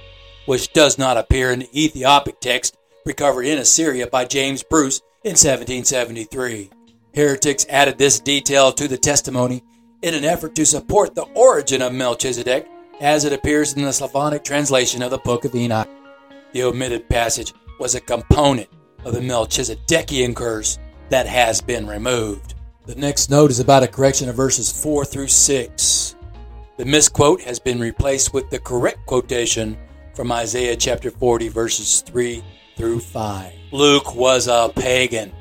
which 0.45 0.71
does 0.73 0.97
not 0.97 1.17
appear 1.17 1.51
in 1.51 1.59
the 1.59 1.83
Ethiopic 1.83 2.39
text 2.39 2.77
recovered 3.05 3.45
in 3.45 3.57
Assyria 3.57 4.05
by 4.07 4.25
James 4.25 4.61
Bruce 4.61 5.01
in 5.23 5.31
1773. 5.31 6.69
Heretics 7.15 7.65
added 7.69 7.97
this 7.97 8.19
detail 8.19 8.71
to 8.71 8.87
the 8.87 8.97
testimony 8.97 9.63
in 10.03 10.13
an 10.13 10.23
effort 10.23 10.53
to 10.55 10.65
support 10.65 11.15
the 11.15 11.25
origin 11.33 11.81
of 11.81 11.91
Melchizedek 11.91 12.67
as 13.01 13.25
it 13.25 13.33
appears 13.33 13.73
in 13.73 13.81
the 13.81 13.91
Slavonic 13.91 14.43
translation 14.43 15.01
of 15.01 15.09
the 15.09 15.17
Book 15.17 15.43
of 15.43 15.55
Enoch. 15.55 15.89
The 16.51 16.63
omitted 16.63 17.09
passage 17.09 17.53
was 17.79 17.95
a 17.95 18.01
component 18.01 18.69
of 19.05 19.13
the 19.13 19.21
Melchizedekian 19.21 20.35
curse 20.35 20.77
that 21.09 21.27
has 21.27 21.61
been 21.61 21.87
removed. 21.87 22.55
The 22.85 22.95
next 22.95 23.29
note 23.29 23.51
is 23.51 23.59
about 23.59 23.83
a 23.83 23.87
correction 23.87 24.29
of 24.29 24.35
verses 24.35 24.71
4 24.71 25.05
through 25.05 25.27
6. 25.27 26.15
The 26.77 26.85
misquote 26.85 27.41
has 27.41 27.59
been 27.59 27.79
replaced 27.79 28.33
with 28.33 28.49
the 28.49 28.59
correct 28.59 29.05
quotation 29.05 29.77
from 30.15 30.31
Isaiah 30.31 30.75
chapter 30.75 31.11
40, 31.11 31.49
verses 31.49 32.01
3 32.01 32.43
through 32.77 32.99
5. 32.99 33.53
Luke 33.71 34.15
was 34.15 34.47
a 34.47 34.71
pagan 34.75 35.31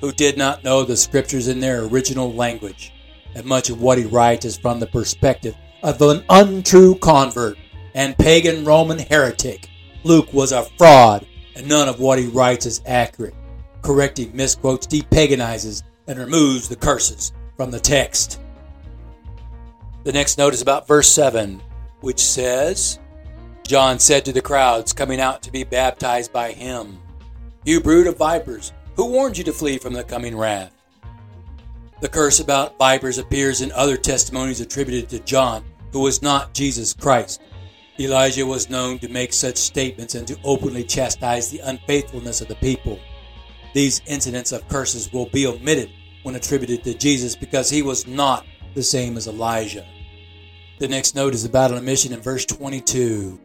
who 0.00 0.12
did 0.12 0.38
not 0.38 0.64
know 0.64 0.82
the 0.82 0.96
scriptures 0.96 1.48
in 1.48 1.60
their 1.60 1.84
original 1.84 2.32
language, 2.32 2.92
and 3.34 3.44
much 3.44 3.68
of 3.68 3.82
what 3.82 3.98
he 3.98 4.04
writes 4.04 4.44
is 4.44 4.56
from 4.56 4.80
the 4.80 4.86
perspective 4.86 5.54
of 5.82 6.00
an 6.02 6.24
untrue 6.30 6.94
convert 6.96 7.58
and 7.94 8.16
pagan 8.16 8.64
Roman 8.64 8.98
heretic. 8.98 9.68
Luke 10.04 10.32
was 10.32 10.52
a 10.52 10.62
fraud, 10.78 11.26
and 11.56 11.68
none 11.68 11.88
of 11.88 12.00
what 12.00 12.18
he 12.18 12.26
writes 12.26 12.64
is 12.64 12.80
accurate. 12.86 13.34
Correcting 13.82 14.34
misquotes 14.34 14.86
depaganizes 14.86 15.82
and 16.06 16.18
removes 16.18 16.68
the 16.68 16.76
curses 16.76 17.32
from 17.56 17.70
the 17.70 17.80
text. 17.80 18.40
The 20.04 20.12
next 20.12 20.38
note 20.38 20.54
is 20.54 20.62
about 20.62 20.86
verse 20.86 21.08
7, 21.08 21.60
which 22.00 22.20
says, 22.20 22.98
John 23.66 23.98
said 23.98 24.24
to 24.24 24.32
the 24.32 24.42
crowds 24.42 24.92
coming 24.92 25.20
out 25.20 25.42
to 25.42 25.52
be 25.52 25.62
baptized 25.62 26.32
by 26.32 26.52
him, 26.52 26.98
You 27.64 27.80
brood 27.80 28.06
of 28.06 28.16
vipers, 28.16 28.72
who 28.96 29.06
warned 29.06 29.38
you 29.38 29.44
to 29.44 29.52
flee 29.52 29.78
from 29.78 29.92
the 29.92 30.04
coming 30.04 30.36
wrath? 30.36 30.72
The 32.00 32.08
curse 32.08 32.40
about 32.40 32.78
vipers 32.78 33.18
appears 33.18 33.60
in 33.60 33.70
other 33.72 33.96
testimonies 33.96 34.60
attributed 34.60 35.10
to 35.10 35.20
John, 35.20 35.62
who 35.92 36.00
was 36.00 36.22
not 36.22 36.54
Jesus 36.54 36.94
Christ. 36.94 37.42
Elijah 37.98 38.46
was 38.46 38.70
known 38.70 38.98
to 39.00 39.08
make 39.08 39.34
such 39.34 39.58
statements 39.58 40.14
and 40.14 40.26
to 40.26 40.38
openly 40.42 40.82
chastise 40.82 41.50
the 41.50 41.58
unfaithfulness 41.58 42.40
of 42.40 42.48
the 42.48 42.54
people. 42.56 42.98
These 43.72 44.02
incidents 44.06 44.52
of 44.52 44.66
curses 44.68 45.12
will 45.12 45.26
be 45.26 45.46
omitted 45.46 45.90
when 46.22 46.34
attributed 46.34 46.84
to 46.84 46.94
Jesus 46.94 47.36
because 47.36 47.70
he 47.70 47.82
was 47.82 48.06
not 48.06 48.44
the 48.74 48.82
same 48.82 49.16
as 49.16 49.28
Elijah. 49.28 49.86
The 50.78 50.88
next 50.88 51.14
note 51.14 51.34
is 51.34 51.44
about 51.44 51.70
an 51.70 51.84
mission 51.84 52.12
in 52.12 52.20
verse 52.20 52.44
22, 52.46 53.38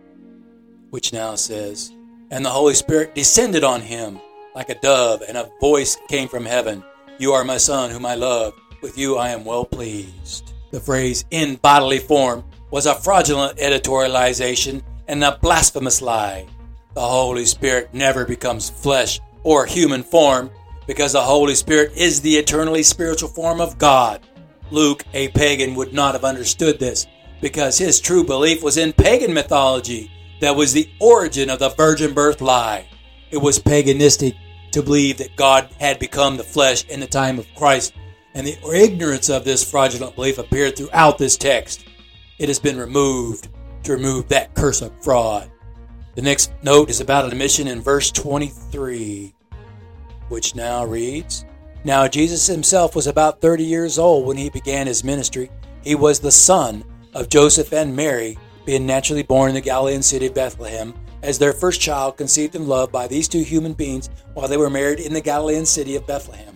which 0.89 1.13
now 1.13 1.35
says, 1.35 1.91
And 2.31 2.45
the 2.45 2.49
Holy 2.49 2.73
Spirit 2.73 3.13
descended 3.13 3.63
on 3.63 3.81
him 3.81 4.19
like 4.55 4.69
a 4.69 4.79
dove, 4.79 5.21
and 5.27 5.37
a 5.37 5.51
voice 5.59 5.97
came 6.07 6.29
from 6.29 6.45
heaven 6.45 6.83
You 7.19 7.33
are 7.33 7.43
my 7.43 7.57
Son, 7.57 7.91
whom 7.91 8.05
I 8.05 8.15
love. 8.15 8.53
With 8.81 8.97
you 8.97 9.17
I 9.17 9.29
am 9.29 9.45
well 9.45 9.65
pleased. 9.65 10.53
The 10.71 10.79
phrase 10.79 11.25
in 11.31 11.55
bodily 11.57 11.99
form 11.99 12.43
was 12.71 12.85
a 12.85 12.95
fraudulent 12.95 13.57
editorialization 13.57 14.81
and 15.07 15.23
a 15.23 15.37
blasphemous 15.41 16.01
lie. 16.01 16.45
The 16.93 17.01
Holy 17.01 17.45
Spirit 17.45 17.93
never 17.93 18.25
becomes 18.25 18.69
flesh 18.69 19.19
or 19.45 19.65
human 19.65 20.03
form 20.03 20.49
because 20.87 21.13
the 21.13 21.21
Holy 21.21 21.55
Spirit 21.55 21.93
is 21.95 22.19
the 22.19 22.35
eternally 22.35 22.83
spiritual 22.83 23.29
form 23.29 23.61
of 23.61 23.77
God. 23.77 24.27
Luke, 24.71 25.05
a 25.13 25.29
pagan, 25.29 25.75
would 25.75 25.93
not 25.93 26.15
have 26.15 26.25
understood 26.25 26.79
this 26.79 27.07
because 27.41 27.77
his 27.77 28.01
true 28.01 28.23
belief 28.23 28.63
was 28.63 28.77
in 28.77 28.91
pagan 28.91 29.33
mythology 29.33 30.11
that 30.41 30.55
was 30.55 30.73
the 30.73 30.89
origin 30.99 31.49
of 31.49 31.59
the 31.59 31.69
virgin 31.69 32.13
birth 32.13 32.41
lie. 32.41 32.87
It 33.29 33.37
was 33.37 33.59
paganistic 33.59 34.35
to 34.71 34.81
believe 34.81 35.19
that 35.19 35.35
God 35.35 35.69
had 35.79 35.99
become 35.99 36.37
the 36.37 36.43
flesh 36.43 36.83
in 36.85 36.99
the 36.99 37.07
time 37.07 37.37
of 37.37 37.47
Christ, 37.55 37.93
and 38.33 38.45
the 38.45 38.57
ignorance 38.73 39.29
of 39.29 39.45
this 39.45 39.69
fraudulent 39.69 40.15
belief 40.15 40.39
appeared 40.39 40.75
throughout 40.75 41.17
this 41.17 41.37
text 41.37 41.85
it 42.39 42.49
has 42.49 42.59
been 42.59 42.77
removed 42.77 43.47
to 43.83 43.93
remove 43.93 44.27
that 44.27 44.55
curse 44.55 44.81
of 44.81 44.91
fraud. 45.03 45.49
The 46.15 46.21
next 46.21 46.53
note 46.63 46.89
is 46.89 47.01
about 47.01 47.25
an 47.25 47.31
admission 47.31 47.67
in 47.67 47.81
verse 47.81 48.09
23, 48.09 49.35
which 50.29 50.55
now 50.55 50.85
reads 50.85 51.43
Now 51.83 52.07
Jesus 52.07 52.47
himself 52.47 52.95
was 52.95 53.07
about 53.07 53.41
30 53.41 53.65
years 53.65 53.99
old 53.99 54.25
when 54.25 54.37
he 54.37 54.49
began 54.49 54.87
his 54.87 55.03
ministry. 55.03 55.51
He 55.83 55.93
was 55.93 56.21
the 56.21 56.31
son 56.31 56.85
of 57.13 57.27
Joseph 57.27 57.73
and 57.73 57.93
Mary, 57.93 58.37
being 58.65 58.85
naturally 58.85 59.23
born 59.23 59.49
in 59.49 59.55
the 59.55 59.61
Galilean 59.61 60.01
city 60.01 60.27
of 60.27 60.33
Bethlehem, 60.33 60.93
as 61.21 61.37
their 61.37 61.51
first 61.51 61.81
child 61.81 62.15
conceived 62.15 62.55
in 62.55 62.65
love 62.65 62.93
by 62.93 63.07
these 63.07 63.27
two 63.27 63.43
human 63.43 63.73
beings 63.73 64.09
while 64.35 64.47
they 64.47 64.57
were 64.57 64.69
married 64.69 65.01
in 65.01 65.11
the 65.11 65.19
Galilean 65.19 65.65
city 65.65 65.97
of 65.97 66.07
Bethlehem. 66.07 66.55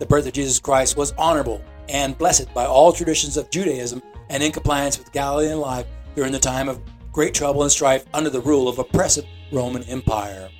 The 0.00 0.06
birth 0.06 0.26
of 0.26 0.34
Jesus 0.34 0.60
Christ 0.60 0.98
was 0.98 1.12
honorable 1.12 1.64
and 1.88 2.18
blessed 2.18 2.52
by 2.52 2.66
all 2.66 2.92
traditions 2.92 3.38
of 3.38 3.48
Judaism 3.48 4.02
and 4.28 4.42
in 4.42 4.52
compliance 4.52 4.98
with 4.98 5.12
Galilean 5.12 5.60
life 5.60 5.86
during 6.14 6.32
the 6.32 6.38
time 6.38 6.68
of 6.68 6.78
great 7.16 7.32
trouble 7.32 7.62
and 7.62 7.72
strife 7.72 8.04
under 8.12 8.28
the 8.28 8.42
rule 8.42 8.68
of 8.68 8.78
oppressive 8.78 9.24
Roman 9.50 9.82
Empire. 9.84 10.50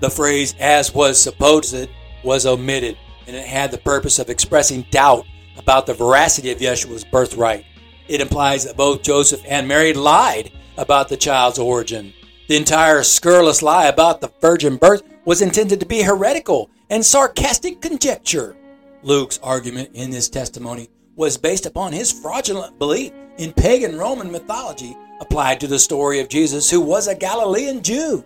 The 0.00 0.08
phrase 0.08 0.54
as 0.58 0.94
was 0.94 1.20
supposed 1.20 1.90
was 2.24 2.46
omitted, 2.46 2.96
and 3.26 3.36
it 3.36 3.46
had 3.46 3.70
the 3.70 3.76
purpose 3.76 4.18
of 4.18 4.30
expressing 4.30 4.86
doubt 4.90 5.26
about 5.58 5.84
the 5.84 5.92
veracity 5.92 6.50
of 6.50 6.58
Yeshua's 6.58 7.04
birthright. 7.04 7.66
It 8.08 8.22
implies 8.22 8.64
that 8.64 8.78
both 8.78 9.02
Joseph 9.02 9.42
and 9.46 9.68
Mary 9.68 9.92
lied 9.92 10.52
about 10.78 11.10
the 11.10 11.18
child's 11.18 11.58
origin. 11.58 12.14
The 12.48 12.56
entire 12.56 13.02
scurrilous 13.02 13.60
lie 13.60 13.88
about 13.88 14.22
the 14.22 14.32
virgin 14.40 14.78
birth 14.78 15.02
was 15.26 15.42
intended 15.42 15.80
to 15.80 15.86
be 15.86 16.00
heretical 16.00 16.70
and 16.88 17.04
sarcastic 17.04 17.82
conjecture. 17.82 18.56
Luke's 19.02 19.38
argument 19.42 19.90
in 19.92 20.10
this 20.10 20.30
testimony 20.30 20.88
was 21.14 21.36
based 21.36 21.66
upon 21.66 21.92
his 21.92 22.10
fraudulent 22.10 22.78
belief 22.78 23.12
in 23.36 23.52
pagan 23.52 23.98
Roman 23.98 24.32
mythology 24.32 24.96
applied 25.20 25.60
to 25.60 25.66
the 25.66 25.78
story 25.78 26.20
of 26.20 26.28
Jesus, 26.28 26.70
who 26.70 26.80
was 26.80 27.06
a 27.06 27.14
Galilean 27.14 27.82
Jew. 27.82 28.24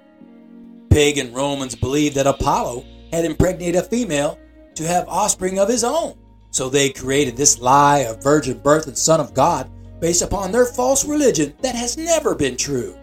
Pagan 0.90 1.32
Romans 1.32 1.74
believed 1.74 2.16
that 2.16 2.26
Apollo 2.26 2.84
had 3.12 3.24
impregnated 3.24 3.76
a 3.76 3.82
female 3.82 4.38
to 4.74 4.86
have 4.86 5.08
offspring 5.08 5.58
of 5.58 5.68
his 5.68 5.84
own. 5.84 6.16
So 6.50 6.68
they 6.68 6.90
created 6.90 7.36
this 7.36 7.60
lie 7.60 8.00
of 8.00 8.22
virgin 8.22 8.58
birth 8.58 8.86
and 8.86 8.98
son 8.98 9.20
of 9.20 9.34
God 9.34 9.70
based 10.00 10.22
upon 10.22 10.50
their 10.50 10.66
false 10.66 11.04
religion 11.04 11.54
that 11.60 11.74
has 11.74 11.96
never 11.96 12.34
been 12.34 12.56
true. 12.56 12.96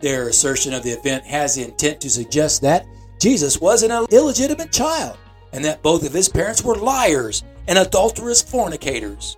Their 0.00 0.28
assertion 0.28 0.74
of 0.74 0.82
the 0.82 0.90
event 0.90 1.24
has 1.24 1.54
the 1.54 1.64
intent 1.64 2.00
to 2.02 2.10
suggest 2.10 2.62
that 2.62 2.86
Jesus 3.20 3.60
was 3.60 3.82
an 3.82 4.06
illegitimate 4.10 4.72
child 4.72 5.16
and 5.52 5.64
that 5.64 5.82
both 5.82 6.04
of 6.06 6.12
his 6.12 6.28
parents 6.28 6.62
were 6.62 6.74
liars 6.76 7.44
and 7.68 7.78
adulterous 7.78 8.42
fornicators. 8.42 9.36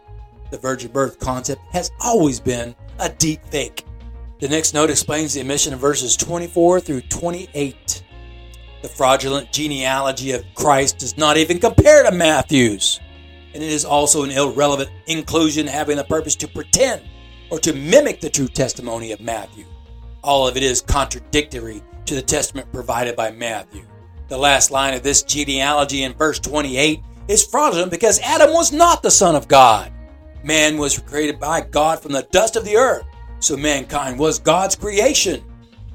The 0.50 0.58
virgin 0.58 0.92
birth 0.92 1.18
concept 1.18 1.62
has 1.72 1.90
always 2.00 2.40
been 2.40 2.74
a 2.98 3.08
deep 3.08 3.44
fake. 3.46 3.84
The 4.40 4.48
next 4.48 4.74
note 4.74 4.90
explains 4.90 5.32
the 5.32 5.40
omission 5.40 5.72
of 5.72 5.80
verses 5.80 6.16
24 6.16 6.80
through 6.80 7.02
28. 7.02 8.02
The 8.82 8.88
fraudulent 8.88 9.50
genealogy 9.52 10.32
of 10.32 10.44
Christ 10.54 10.98
does 10.98 11.16
not 11.16 11.36
even 11.38 11.58
compare 11.58 12.02
to 12.02 12.12
Matthew's, 12.12 13.00
and 13.54 13.62
it 13.62 13.72
is 13.72 13.84
also 13.84 14.24
an 14.24 14.30
irrelevant 14.30 14.90
inclusion 15.06 15.66
having 15.66 15.96
the 15.96 16.04
purpose 16.04 16.36
to 16.36 16.48
pretend 16.48 17.02
or 17.50 17.58
to 17.60 17.72
mimic 17.72 18.20
the 18.20 18.28
true 18.28 18.48
testimony 18.48 19.12
of 19.12 19.20
Matthew. 19.20 19.64
All 20.22 20.46
of 20.46 20.56
it 20.56 20.62
is 20.62 20.82
contradictory 20.82 21.82
to 22.04 22.14
the 22.14 22.22
testament 22.22 22.70
provided 22.72 23.16
by 23.16 23.30
Matthew. 23.30 23.84
The 24.28 24.36
last 24.36 24.70
line 24.70 24.94
of 24.94 25.02
this 25.02 25.22
genealogy 25.22 26.02
in 26.02 26.12
verse 26.12 26.38
28 26.38 27.00
is 27.28 27.46
fraudulent 27.46 27.90
because 27.90 28.20
Adam 28.20 28.52
was 28.52 28.72
not 28.72 29.02
the 29.02 29.10
Son 29.10 29.34
of 29.34 29.48
God. 29.48 29.92
Man 30.44 30.76
was 30.76 30.98
created 30.98 31.40
by 31.40 31.62
God 31.62 32.02
from 32.02 32.12
the 32.12 32.28
dust 32.30 32.54
of 32.54 32.66
the 32.66 32.76
earth, 32.76 33.06
so 33.40 33.56
mankind 33.56 34.18
was 34.18 34.38
God's 34.38 34.76
creation. 34.76 35.42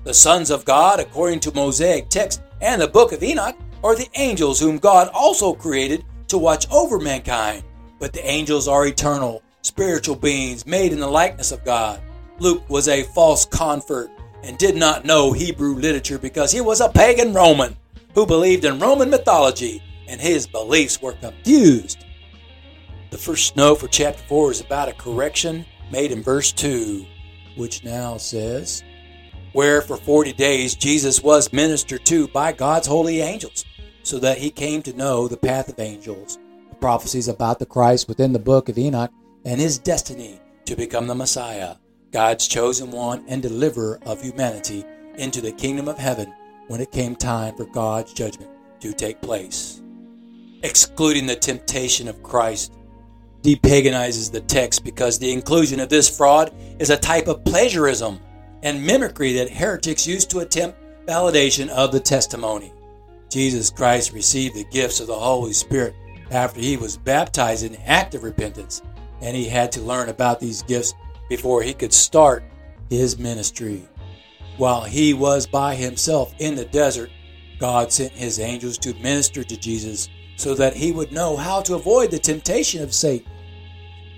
The 0.06 0.14
sons 0.14 0.50
of 0.50 0.66
God, 0.66 1.00
according 1.00 1.42
to 1.42 1.54
Mosaic 1.54 2.10
text 2.10 2.42
and 2.60 2.82
the 2.82 2.88
book 2.88 3.12
of 3.12 3.22
Enoch, 3.22 3.56
are 3.84 3.96
the 3.96 4.10
angels 4.16 4.60
whom 4.60 4.80
God 4.80 5.08
also 5.14 5.54
created 5.54 6.04
to 6.30 6.40
watch 6.40 6.66
over 6.72 7.00
mankind. 7.00 7.64
But 8.00 8.12
the 8.12 8.28
angels 8.28 8.68
are 8.68 8.88
eternal, 8.88 9.44
spiritual 9.62 10.16
beings 10.16 10.66
made 10.66 10.94
in 10.94 11.00
the 11.00 11.08
likeness 11.08 11.52
of 11.52 11.64
God. 11.64 12.02
Luke 12.40 12.68
was 12.72 12.88
a 12.88 13.04
false 13.04 13.46
convert 13.46 14.10
and 14.42 14.58
did 14.58 14.76
not 14.76 15.06
know 15.06 15.32
Hebrew 15.32 15.76
literature 15.76 16.18
because 16.18 16.52
he 16.52 16.62
was 16.62 16.82
a 16.82 16.90
pagan 16.90 17.34
Roman 17.34 17.78
who 18.16 18.26
believed 18.26 18.66
in 18.66 18.80
Roman 18.80 19.12
mythology 19.12 19.84
and 20.08 20.20
his 20.20 20.48
beliefs 20.48 21.00
were 21.00 21.14
confused. 21.14 22.04
The 23.12 23.18
first 23.18 23.54
snow 23.54 23.74
for 23.74 23.88
chapter 23.88 24.22
4 24.24 24.52
is 24.52 24.62
about 24.62 24.88
a 24.88 24.94
correction 24.94 25.66
made 25.92 26.12
in 26.12 26.22
verse 26.22 26.52
2, 26.52 27.06
which 27.56 27.84
now 27.84 28.18
says, 28.18 28.84
Where 29.54 29.82
for 29.82 29.98
40 29.98 30.34
days 30.34 30.76
Jesus 30.76 31.24
was 31.24 31.52
ministered 31.52 32.06
to 32.06 32.28
by 32.28 32.52
God's 32.52 32.86
holy 32.86 33.22
angels, 33.22 33.66
so 34.04 34.20
that 34.20 34.38
he 34.38 34.52
came 34.52 34.84
to 34.84 34.96
know 34.96 35.28
the 35.28 35.38
path 35.38 35.70
of 35.70 35.80
angels, 35.80 36.38
the 36.70 36.76
prophecies 36.76 37.28
about 37.28 37.58
the 37.58 37.66
Christ 37.66 38.08
within 38.08 38.32
the 38.32 38.38
book 38.38 38.70
of 38.70 38.78
Enoch, 38.78 39.12
and 39.44 39.60
his 39.60 39.80
destiny 39.80 40.40
to 40.66 40.76
become 40.76 41.08
the 41.08 41.16
Messiah, 41.16 41.78
God's 42.12 42.48
chosen 42.48 42.92
one 42.92 43.26
and 43.28 43.42
deliverer 43.42 44.00
of 44.06 44.22
humanity 44.22 44.86
into 45.16 45.42
the 45.42 45.52
kingdom 45.52 45.88
of 45.88 45.98
heaven 45.98 46.32
when 46.68 46.80
it 46.80 46.92
came 46.92 47.16
time 47.16 47.56
for 47.56 47.66
God's 47.66 48.14
judgment 48.14 48.52
to 48.82 48.94
take 48.94 49.20
place. 49.20 49.82
Excluding 50.62 51.26
the 51.26 51.36
temptation 51.36 52.08
of 52.08 52.22
Christ, 52.22 52.74
depaganizes 53.42 54.32
the 54.32 54.42
text 54.42 54.84
because 54.84 55.18
the 55.18 55.32
inclusion 55.32 55.80
of 55.80 55.90
this 55.90 56.16
fraud 56.16 56.54
is 56.80 56.90
a 56.90 56.98
type 56.98 57.28
of 57.28 57.44
plagiarism 57.46 58.20
and 58.64 58.86
mimicry 58.86 59.34
that 59.34 59.50
heretics 59.50 60.06
use 60.06 60.26
to 60.26 60.40
attempt 60.40 60.78
validation 61.06 61.70
of 61.70 61.92
the 61.92 62.00
testimony. 62.00 62.74
Jesus 63.30 63.70
Christ 63.70 64.12
received 64.12 64.56
the 64.56 64.66
gifts 64.66 65.00
of 65.00 65.08
the 65.08 65.18
Holy 65.18 65.54
Spirit 65.54 65.96
after 66.32 66.60
he 66.60 66.78
was 66.78 66.98
baptized 66.98 67.64
in 67.64 67.76
active 67.86 68.24
repentance, 68.24 68.82
and 69.22 69.36
he 69.36 69.46
had 69.46 69.72
to 69.72 69.82
learn 69.82 70.10
about 70.10 70.40
these 70.40 70.64
gifts 70.64 70.94
before 71.30 71.62
he 71.62 71.74
could 71.74 71.94
start 71.94 72.44
his 72.90 73.18
ministry. 73.18 73.88
While 74.58 74.84
he 74.84 75.14
was 75.14 75.48
by 75.48 75.76
himself 75.76 76.34
in 76.40 76.56
the 76.56 76.66
desert, 76.66 77.12
God 77.60 77.92
sent 77.92 78.12
his 78.14 78.40
angels 78.40 78.78
to 78.80 78.94
minister 78.96 79.44
to 79.44 79.58
Jesus 79.58 80.10
so 80.40 80.54
that 80.56 80.76
he 80.76 80.92
would 80.92 81.12
know 81.12 81.36
how 81.36 81.62
to 81.62 81.76
avoid 81.76 82.12
the 82.12 82.20
temptation 82.20 82.82
of 82.82 82.94
Satan. 82.94 83.30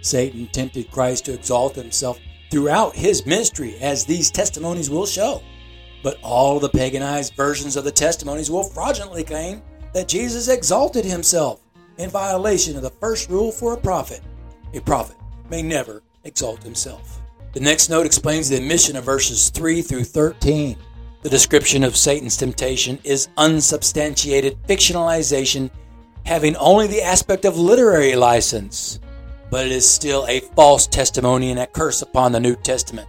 Satan 0.02 0.48
tempted 0.48 0.92
Christ 0.92 1.26
to 1.26 1.34
exalt 1.34 1.76
himself 1.76 2.20
throughout 2.52 2.96
his 2.96 3.26
ministry, 3.26 3.76
as 3.82 4.06
these 4.06 4.30
testimonies 4.30 4.90
will 4.90 5.06
show. 5.06 5.42
But 6.04 6.20
all 6.22 6.60
the 6.60 6.70
paganized 6.70 7.36
versions 7.36 7.76
of 7.76 7.86
the 7.86 7.92
testimonies 7.92 8.52
will 8.52 8.64
fraudulently 8.64 9.24
claim 9.24 9.64
that 9.94 10.08
Jesus 10.08 10.48
exalted 10.48 11.06
himself 11.06 11.62
in 11.98 12.10
violation 12.10 12.76
of 12.76 12.84
the 12.84 12.90
first 12.90 13.30
rule 13.30 13.52
for 13.52 13.74
a 13.74 13.78
prophet. 13.78 14.22
A 14.74 14.80
prophet 14.80 15.18
may 15.50 15.62
never 15.62 16.04
exalt 16.24 16.62
himself. 16.64 17.20
The 17.54 17.60
next 17.60 17.90
note 17.90 18.06
explains 18.06 18.48
the 18.48 18.60
omission 18.60 18.96
of 18.96 19.04
verses 19.04 19.50
3 19.50 19.82
through 19.82 20.06
13. 20.06 20.78
The 21.24 21.30
description 21.30 21.84
of 21.84 21.98
Satan's 21.98 22.38
temptation 22.38 23.00
is 23.04 23.28
unsubstantiated 23.38 24.58
fictionalization 24.68 25.70
having 26.26 26.56
only 26.58 26.88
the 26.88 27.02
aspect 27.02 27.46
of 27.46 27.58
literary 27.58 28.16
license, 28.16 29.00
but 29.50 29.66
it 29.66 29.72
is 29.72 29.90
still 29.90 30.26
a 30.28 30.40
false 30.40 30.88
testimony 30.88 31.52
and 31.52 31.60
a 31.60 31.68
curse 31.68 32.02
upon 32.02 32.32
the 32.32 32.40
New 32.40 32.56
Testament. 32.56 33.08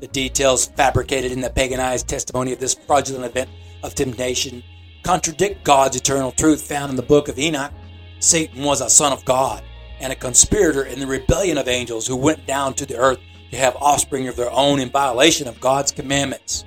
The 0.00 0.08
details 0.08 0.66
fabricated 0.66 1.32
in 1.32 1.40
the 1.40 1.50
paganized 1.50 2.08
testimony 2.08 2.52
of 2.52 2.60
this 2.60 2.74
fraudulent 2.74 3.24
event 3.24 3.50
of 3.82 3.94
temptation 3.94 4.62
contradict 5.06 5.62
God's 5.62 5.96
eternal 5.96 6.32
truth 6.32 6.62
found 6.62 6.90
in 6.90 6.96
the 6.96 7.02
book 7.02 7.28
of 7.28 7.38
Enoch. 7.38 7.72
Satan 8.18 8.64
was 8.64 8.80
a 8.80 8.90
son 8.90 9.12
of 9.12 9.24
God 9.24 9.62
and 10.00 10.12
a 10.12 10.16
conspirator 10.16 10.84
in 10.84 10.98
the 10.98 11.06
rebellion 11.06 11.58
of 11.58 11.68
angels 11.68 12.08
who 12.08 12.16
went 12.16 12.44
down 12.44 12.74
to 12.74 12.84
the 12.84 12.96
earth 12.96 13.20
to 13.52 13.56
have 13.56 13.76
offspring 13.76 14.26
of 14.26 14.34
their 14.34 14.50
own 14.50 14.80
in 14.80 14.90
violation 14.90 15.46
of 15.46 15.60
God's 15.60 15.92
commandments. 15.92 16.64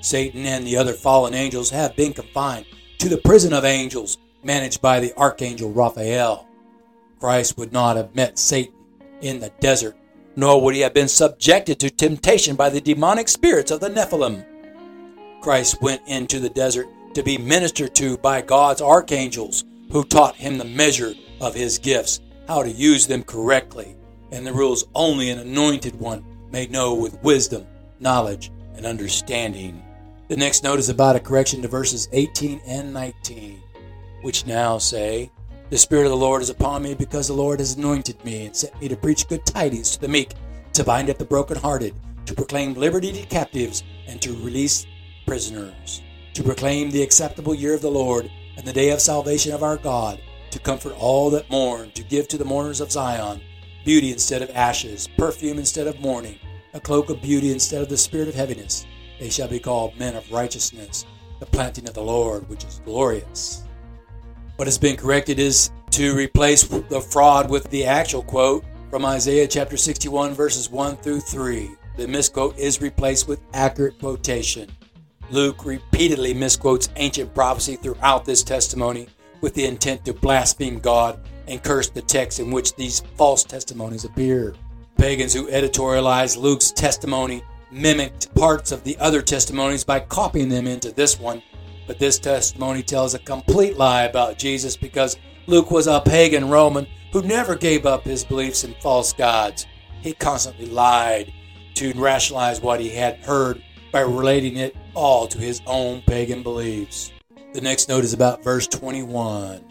Satan 0.00 0.46
and 0.46 0.66
the 0.66 0.78
other 0.78 0.94
fallen 0.94 1.34
angels 1.34 1.68
have 1.68 1.94
been 1.96 2.14
confined 2.14 2.64
to 2.98 3.10
the 3.10 3.18
prison 3.18 3.52
of 3.52 3.66
angels 3.66 4.16
managed 4.46 4.80
by 4.80 5.00
the 5.00 5.12
archangel 5.16 5.72
Raphael. 5.72 6.48
Christ 7.18 7.58
would 7.58 7.72
not 7.72 7.96
have 7.96 8.14
met 8.14 8.38
Satan 8.38 8.72
in 9.20 9.40
the 9.40 9.50
desert, 9.60 9.96
nor 10.36 10.62
would 10.62 10.74
he 10.74 10.82
have 10.82 10.94
been 10.94 11.08
subjected 11.08 11.80
to 11.80 11.90
temptation 11.90 12.54
by 12.54 12.70
the 12.70 12.80
demonic 12.80 13.28
spirits 13.28 13.70
of 13.70 13.80
the 13.80 13.90
Nephilim. 13.90 14.44
Christ 15.42 15.82
went 15.82 16.02
into 16.06 16.38
the 16.38 16.50
desert 16.50 16.86
to 17.14 17.22
be 17.22 17.38
ministered 17.38 17.94
to 17.96 18.18
by 18.18 18.40
God's 18.42 18.82
archangels, 18.82 19.64
who 19.90 20.04
taught 20.04 20.36
him 20.36 20.58
the 20.58 20.64
measure 20.64 21.14
of 21.40 21.54
his 21.54 21.78
gifts, 21.78 22.20
how 22.46 22.62
to 22.62 22.70
use 22.70 23.06
them 23.06 23.22
correctly, 23.22 23.96
and 24.30 24.46
the 24.46 24.52
rules 24.52 24.84
only 24.94 25.30
an 25.30 25.38
anointed 25.38 25.98
one 25.98 26.24
may 26.50 26.66
know 26.66 26.94
with 26.94 27.22
wisdom, 27.22 27.66
knowledge, 28.00 28.50
and 28.74 28.86
understanding. 28.86 29.82
The 30.28 30.36
next 30.36 30.64
note 30.64 30.78
is 30.78 30.88
about 30.88 31.16
a 31.16 31.20
correction 31.20 31.62
to 31.62 31.68
verses 31.68 32.08
18 32.12 32.60
and 32.66 32.92
19, 32.92 33.62
which 34.22 34.46
now 34.46 34.78
say, 34.78 35.30
The 35.70 35.78
Spirit 35.78 36.04
of 36.04 36.10
the 36.10 36.16
Lord 36.16 36.42
is 36.42 36.50
upon 36.50 36.82
me 36.82 36.94
because 36.94 37.28
the 37.28 37.34
Lord 37.34 37.58
has 37.60 37.74
anointed 37.76 38.24
me 38.24 38.46
and 38.46 38.56
sent 38.56 38.80
me 38.80 38.88
to 38.88 38.96
preach 38.96 39.28
good 39.28 39.44
tidings 39.46 39.90
to 39.92 40.00
the 40.00 40.08
meek, 40.08 40.32
to 40.74 40.84
bind 40.84 41.10
up 41.10 41.18
the 41.18 41.24
brokenhearted, 41.24 41.94
to 42.26 42.34
proclaim 42.34 42.74
liberty 42.74 43.12
to 43.12 43.26
captives, 43.26 43.82
and 44.06 44.20
to 44.22 44.32
release 44.44 44.86
prisoners, 45.26 46.02
to 46.34 46.42
proclaim 46.42 46.90
the 46.90 47.02
acceptable 47.02 47.54
year 47.54 47.74
of 47.74 47.82
the 47.82 47.90
Lord 47.90 48.30
and 48.56 48.66
the 48.66 48.72
day 48.72 48.90
of 48.90 49.00
salvation 49.00 49.52
of 49.52 49.62
our 49.62 49.76
God, 49.76 50.20
to 50.50 50.58
comfort 50.58 50.94
all 50.98 51.30
that 51.30 51.50
mourn, 51.50 51.90
to 51.92 52.02
give 52.02 52.28
to 52.28 52.38
the 52.38 52.44
mourners 52.44 52.80
of 52.80 52.92
Zion 52.92 53.40
beauty 53.84 54.10
instead 54.10 54.42
of 54.42 54.50
ashes, 54.50 55.08
perfume 55.16 55.58
instead 55.58 55.86
of 55.86 56.00
mourning, 56.00 56.36
a 56.74 56.80
cloak 56.80 57.08
of 57.08 57.22
beauty 57.22 57.52
instead 57.52 57.82
of 57.82 57.88
the 57.88 57.96
spirit 57.96 58.26
of 58.26 58.34
heaviness 58.34 58.84
they 59.18 59.30
shall 59.30 59.48
be 59.48 59.58
called 59.58 59.96
men 59.98 60.14
of 60.14 60.30
righteousness, 60.30 61.06
the 61.40 61.46
planting 61.46 61.88
of 61.88 61.94
the 61.94 62.02
Lord, 62.02 62.48
which 62.48 62.64
is 62.64 62.80
glorious. 62.84 63.64
What 64.56 64.68
has 64.68 64.78
been 64.78 64.96
corrected 64.96 65.38
is 65.38 65.70
to 65.90 66.16
replace 66.16 66.62
the 66.62 67.00
fraud 67.00 67.50
with 67.50 67.68
the 67.68 67.84
actual 67.84 68.22
quote 68.22 68.64
from 68.90 69.04
Isaiah 69.04 69.46
chapter 69.46 69.76
61, 69.76 70.32
verses 70.32 70.70
1 70.70 70.96
through 70.96 71.20
3. 71.20 71.70
The 71.98 72.08
misquote 72.08 72.58
is 72.58 72.80
replaced 72.80 73.28
with 73.28 73.38
accurate 73.52 73.98
quotation. 73.98 74.70
Luke 75.30 75.66
repeatedly 75.66 76.32
misquotes 76.32 76.88
ancient 76.96 77.34
prophecy 77.34 77.76
throughout 77.76 78.24
this 78.24 78.42
testimony 78.42 79.08
with 79.42 79.52
the 79.52 79.66
intent 79.66 80.06
to 80.06 80.14
blaspheme 80.14 80.78
God 80.78 81.20
and 81.48 81.62
curse 81.62 81.90
the 81.90 82.00
text 82.00 82.40
in 82.40 82.50
which 82.50 82.74
these 82.76 83.00
false 83.16 83.44
testimonies 83.44 84.04
appear. 84.06 84.54
Pagans 84.96 85.34
who 85.34 85.48
editorialize 85.48 86.38
Luke's 86.38 86.72
testimony 86.72 87.42
mimicked 87.70 88.34
parts 88.34 88.72
of 88.72 88.84
the 88.84 88.96
other 89.00 89.20
testimonies 89.20 89.84
by 89.84 90.00
copying 90.00 90.48
them 90.48 90.66
into 90.66 90.92
this 90.92 91.20
one. 91.20 91.42
But 91.86 91.98
this 91.98 92.18
testimony 92.18 92.82
tells 92.82 93.14
a 93.14 93.18
complete 93.18 93.76
lie 93.76 94.04
about 94.04 94.38
Jesus 94.38 94.76
because 94.76 95.16
Luke 95.46 95.70
was 95.70 95.86
a 95.86 96.00
pagan 96.00 96.48
Roman 96.48 96.86
who 97.12 97.22
never 97.22 97.54
gave 97.54 97.86
up 97.86 98.04
his 98.04 98.24
beliefs 98.24 98.64
in 98.64 98.74
false 98.80 99.12
gods. 99.12 99.66
He 100.02 100.12
constantly 100.12 100.66
lied 100.66 101.32
to 101.74 101.92
rationalize 101.94 102.60
what 102.60 102.80
he 102.80 102.88
had 102.88 103.18
heard 103.18 103.62
by 103.92 104.00
relating 104.00 104.56
it 104.56 104.76
all 104.94 105.26
to 105.28 105.38
his 105.38 105.62
own 105.66 106.02
pagan 106.02 106.42
beliefs. 106.42 107.12
The 107.52 107.60
next 107.60 107.88
note 107.88 108.04
is 108.04 108.12
about 108.12 108.42
verse 108.42 108.66
21, 108.66 109.64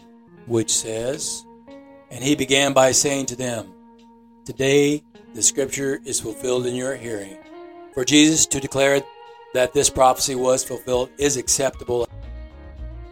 which 0.46 0.74
says, 0.74 1.44
And 2.10 2.24
he 2.24 2.34
began 2.34 2.72
by 2.72 2.92
saying 2.92 3.26
to 3.26 3.36
them, 3.36 3.72
Today 4.44 5.02
the 5.34 5.42
scripture 5.42 6.00
is 6.04 6.20
fulfilled 6.20 6.66
in 6.66 6.74
your 6.74 6.96
hearing. 6.96 7.36
For 7.92 8.04
Jesus 8.04 8.46
to 8.46 8.60
declare 8.60 9.02
that 9.56 9.72
this 9.72 9.88
prophecy 9.88 10.34
was 10.34 10.62
fulfilled 10.62 11.08
is 11.16 11.38
acceptable 11.38 12.06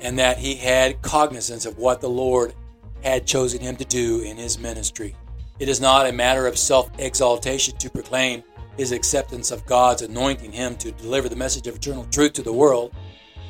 and 0.02 0.18
that 0.18 0.36
he 0.36 0.54
had 0.54 1.00
cognizance 1.00 1.64
of 1.64 1.78
what 1.78 2.02
the 2.02 2.08
Lord 2.08 2.54
had 3.02 3.26
chosen 3.26 3.60
him 3.60 3.76
to 3.76 3.84
do 3.86 4.20
in 4.20 4.36
his 4.36 4.58
ministry. 4.58 5.16
It 5.58 5.70
is 5.70 5.80
not 5.80 6.06
a 6.06 6.12
matter 6.12 6.46
of 6.46 6.58
self 6.58 6.90
exaltation 6.98 7.78
to 7.78 7.88
proclaim 7.88 8.42
his 8.76 8.92
acceptance 8.92 9.50
of 9.50 9.64
God's 9.64 10.02
anointing 10.02 10.52
him 10.52 10.76
to 10.76 10.92
deliver 10.92 11.30
the 11.30 11.36
message 11.36 11.66
of 11.66 11.76
eternal 11.76 12.04
truth 12.10 12.34
to 12.34 12.42
the 12.42 12.52
world. 12.52 12.92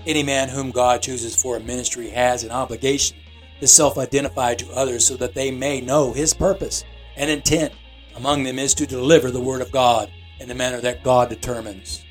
Any 0.06 0.22
man 0.22 0.48
whom 0.48 0.70
God 0.70 1.02
chooses 1.02 1.34
for 1.34 1.56
a 1.56 1.60
ministry 1.60 2.10
has 2.10 2.44
an 2.44 2.52
obligation 2.52 3.16
to 3.58 3.66
self 3.66 3.98
identify 3.98 4.54
to 4.54 4.70
others 4.70 5.04
so 5.04 5.16
that 5.16 5.34
they 5.34 5.50
may 5.50 5.80
know 5.80 6.12
his 6.12 6.32
purpose 6.32 6.84
and 7.16 7.28
intent. 7.28 7.72
Among 8.14 8.44
them 8.44 8.60
is 8.60 8.72
to 8.74 8.86
deliver 8.86 9.32
the 9.32 9.40
word 9.40 9.62
of 9.62 9.72
God 9.72 10.12
in 10.38 10.46
the 10.46 10.54
manner 10.54 10.80
that 10.80 11.02
God 11.02 11.28
determines. 11.28 12.03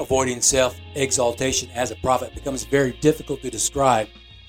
Avoiding 0.00 0.40
self 0.40 0.80
exaltation 0.94 1.68
as 1.74 1.90
a 1.90 1.96
prophet 1.96 2.34
becomes 2.34 2.64
very 2.64 2.92
difficult 3.02 3.42
to 3.42 3.50
describe, 3.50 4.08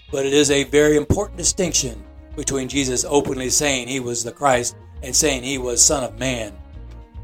but 0.10 0.26
it 0.26 0.34
is 0.34 0.50
a 0.50 0.64
very 0.64 0.96
important 0.96 1.38
distinction 1.38 2.02
between 2.38 2.70
Jesus 2.70 3.04
openly 3.04 3.50
saying 3.50 3.90
he 3.90 4.00
was 4.00 4.24
the 4.24 4.32
Christ 4.32 4.78
and 5.04 5.14
saying 5.14 5.44
he 5.44 5.58
was 5.58 5.84
Son 5.84 6.06
of 6.06 6.18
Man. 6.18 6.54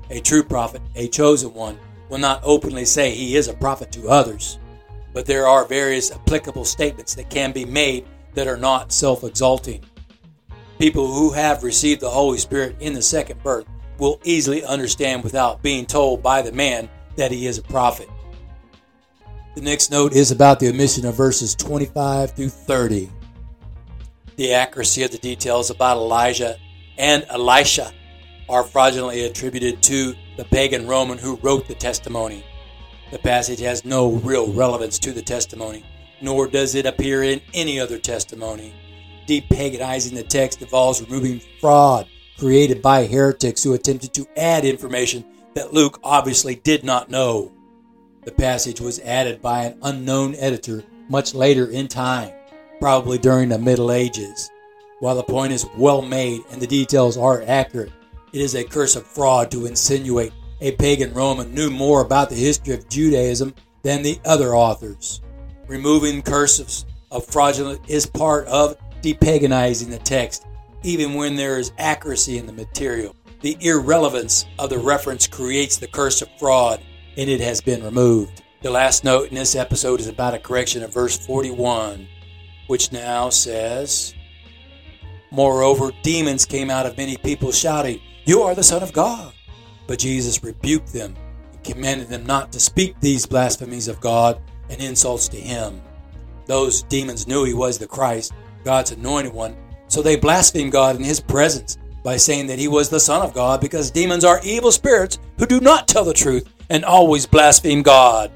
A 0.10 0.20
true 0.20 0.44
prophet, 0.44 0.82
a 0.96 1.08
chosen 1.08 1.54
one, 1.54 1.80
will 2.10 2.18
not 2.18 2.42
openly 2.44 2.84
say 2.84 3.12
he 3.12 3.38
is 3.38 3.48
a 3.48 3.54
prophet 3.54 3.94
to 3.94 4.10
others, 4.10 4.60
but 5.14 5.26
there 5.26 5.48
are 5.48 5.66
various 5.66 6.12
applicable 6.12 6.66
statements 6.66 7.16
that 7.16 7.30
can 7.30 7.54
be 7.54 7.64
made 7.64 8.06
that 8.34 8.48
are 8.48 8.58
not 8.58 8.92
self 8.92 9.24
exalting. 9.24 9.82
People 10.80 11.08
who 11.08 11.32
have 11.32 11.64
received 11.64 12.02
the 12.02 12.10
Holy 12.10 12.40
Spirit 12.40 12.76
in 12.82 12.92
the 12.92 13.02
second 13.02 13.42
birth 13.42 13.66
will 14.00 14.20
easily 14.26 14.66
understand 14.66 15.24
without 15.24 15.62
being 15.62 15.86
told 15.86 16.22
by 16.22 16.42
the 16.42 16.52
man 16.52 16.90
that 17.16 17.32
he 17.32 17.48
is 17.48 17.58
a 17.58 17.64
prophet. 17.64 18.10
The 19.58 19.64
next 19.64 19.90
note 19.90 20.14
is 20.14 20.30
about 20.30 20.60
the 20.60 20.70
omission 20.70 21.04
of 21.04 21.16
verses 21.16 21.56
25 21.56 22.34
through 22.36 22.50
30. 22.50 23.10
The 24.36 24.54
accuracy 24.54 25.02
of 25.02 25.10
the 25.10 25.18
details 25.18 25.72
about 25.72 25.98
Elijah 25.98 26.58
and 27.00 27.26
Elisha 27.28 27.92
are 28.48 28.64
fraudulently 28.64 29.26
attributed 29.26 29.82
to 29.82 30.14
the 30.38 30.46
pagan 30.46 30.86
Roman 30.86 31.18
who 31.18 31.38
wrote 31.38 31.68
the 31.68 31.74
testimony. 31.74 32.46
The 33.10 33.18
passage 33.18 33.60
has 33.62 33.84
no 33.84 34.12
real 34.12 34.54
relevance 34.54 35.00
to 35.00 35.12
the 35.12 35.24
testimony, 35.24 35.84
nor 36.22 36.46
does 36.46 36.76
it 36.76 36.86
appear 36.86 37.24
in 37.24 37.42
any 37.56 37.80
other 37.80 37.98
testimony. 37.98 38.76
Depaganizing 39.26 40.14
the 40.14 40.22
text 40.22 40.62
involves 40.62 41.02
removing 41.02 41.42
fraud 41.60 42.08
created 42.38 42.84
by 42.84 43.08
heretics 43.08 43.64
who 43.64 43.74
attempted 43.74 44.14
to 44.14 44.28
add 44.38 44.66
information 44.66 45.26
that 45.56 45.74
Luke 45.74 46.00
obviously 46.04 46.54
did 46.54 46.84
not 46.84 47.10
know. 47.10 47.57
The 48.28 48.34
passage 48.34 48.82
was 48.82 49.00
added 49.00 49.42
by 49.42 49.64
an 49.64 49.80
unknown 49.84 50.36
editor 50.36 50.84
much 51.08 51.34
later 51.34 51.68
in 51.68 51.88
time, 51.88 52.34
probably 52.78 53.18
during 53.18 53.48
the 53.48 53.58
Middle 53.58 53.90
Ages. 53.90 54.52
While 55.00 55.16
the 55.16 55.24
point 55.24 55.54
is 55.54 55.66
well 55.78 56.02
made 56.02 56.42
and 56.52 56.62
the 56.62 56.68
details 56.68 57.16
are 57.16 57.46
accurate, 57.48 57.94
it 58.34 58.42
is 58.42 58.54
a 58.54 58.66
curse 58.66 58.98
of 58.98 59.08
fraud 59.08 59.50
to 59.52 59.66
insinuate 59.66 60.34
a 60.60 60.74
pagan 60.74 61.14
Roman 61.14 61.56
knew 61.56 61.70
more 61.70 62.02
about 62.02 62.30
the 62.30 62.36
history 62.36 62.74
of 62.74 62.90
Judaism 62.90 63.56
than 63.84 64.04
the 64.04 64.20
other 64.26 64.54
authors. 64.54 65.22
Removing 65.70 66.22
curses 66.22 66.86
of 67.10 67.26
fraudulent 67.26 67.80
is 67.90 68.06
part 68.06 68.46
of 68.48 68.76
depaganizing 69.02 69.90
the 69.90 70.00
text 70.00 70.46
even 70.84 71.14
when 71.14 71.38
there 71.38 71.60
is 71.60 71.72
accuracy 71.78 72.38
in 72.38 72.46
the 72.46 72.52
material. 72.52 73.16
The 73.40 73.56
irrelevance 73.62 74.46
of 74.60 74.70
the 74.70 74.80
reference 74.80 75.28
creates 75.28 75.78
the 75.78 75.88
curse 75.88 76.22
of 76.22 76.28
fraud, 76.38 76.82
and 77.18 77.30
it 77.30 77.42
has 77.42 77.60
been 77.60 77.84
removed. 77.84 78.44
The 78.62 78.70
last 78.70 79.04
note 79.04 79.30
in 79.30 79.36
this 79.36 79.56
episode 79.56 80.00
is 80.00 80.08
about 80.08 80.36
a 80.36 80.40
correction 80.40 80.84
of 80.84 80.94
verse 80.94 81.18
41, 81.18 82.08
which 82.68 82.92
now 82.92 83.30
says, 83.30 84.14
Moreover, 85.32 85.92
demons 86.04 86.46
came 86.46 86.70
out 86.70 86.86
of 86.86 86.96
many 86.96 87.18
people 87.18 87.52
shouting, 87.52 88.00
You 88.26 88.44
are 88.44 88.56
the 88.56 88.64
Son 88.64 88.84
of 88.84 88.94
God. 88.94 89.34
But 89.88 90.00
Jesus 90.00 90.44
rebuked 90.44 90.94
them 90.94 91.16
and 91.52 91.64
commanded 91.64 92.10
them 92.10 92.26
not 92.26 92.52
to 92.52 92.60
speak 92.60 93.00
these 93.00 93.26
blasphemies 93.26 93.88
of 93.88 94.00
God 94.00 94.42
and 94.70 94.82
insults 94.82 95.28
to 95.30 95.38
him. 95.38 95.82
Those 96.46 96.84
demons 96.84 97.28
knew 97.28 97.44
he 97.44 97.54
was 97.54 97.78
the 97.78 97.88
Christ, 97.88 98.34
God's 98.64 98.92
anointed 98.92 99.34
one, 99.34 99.56
so 99.88 100.02
they 100.02 100.18
blasphemed 100.18 100.72
God 100.72 100.96
in 100.96 101.04
his 101.04 101.20
presence 101.20 101.78
by 102.04 102.18
saying 102.18 102.48
that 102.48 102.60
he 102.60 102.68
was 102.68 102.90
the 102.90 103.00
Son 103.00 103.22
of 103.22 103.34
God 103.34 103.60
because 103.60 103.92
demons 103.92 104.24
are 104.24 104.40
evil 104.44 104.72
spirits 104.72 105.20
who 105.38 105.46
do 105.46 105.60
not 105.60 105.88
tell 105.88 106.04
the 106.04 106.14
truth 106.14 106.48
and 106.70 106.86
always 106.86 107.26
blaspheme 107.26 107.82
God. 107.82 108.32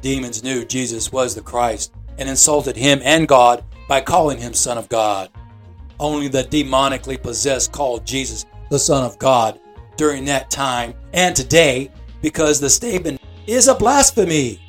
Demons 0.00 0.42
knew 0.42 0.64
Jesus 0.64 1.12
was 1.12 1.34
the 1.34 1.40
Christ 1.40 1.94
and 2.18 2.28
insulted 2.28 2.76
him 2.76 3.00
and 3.02 3.26
God 3.26 3.64
by 3.88 4.00
calling 4.00 4.38
him 4.38 4.52
Son 4.52 4.78
of 4.78 4.88
God. 4.88 5.30
Only 5.98 6.28
the 6.28 6.44
demonically 6.44 7.20
possessed 7.20 7.72
called 7.72 8.06
Jesus 8.06 8.46
the 8.70 8.78
Son 8.78 9.04
of 9.04 9.18
God 9.18 9.60
during 9.96 10.24
that 10.26 10.50
time 10.50 10.94
and 11.12 11.34
today 11.34 11.90
because 12.20 12.60
the 12.60 12.70
statement 12.70 13.20
is 13.46 13.68
a 13.68 13.74
blasphemy. 13.74 14.60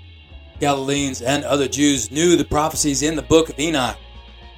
Galileans 0.60 1.22
and 1.22 1.44
other 1.44 1.68
Jews 1.68 2.12
knew 2.12 2.36
the 2.36 2.46
prophecies 2.46 3.02
in 3.02 3.15
the 3.15 3.22
book 3.22 3.50
of 3.50 3.60
Enoch. 3.60 3.98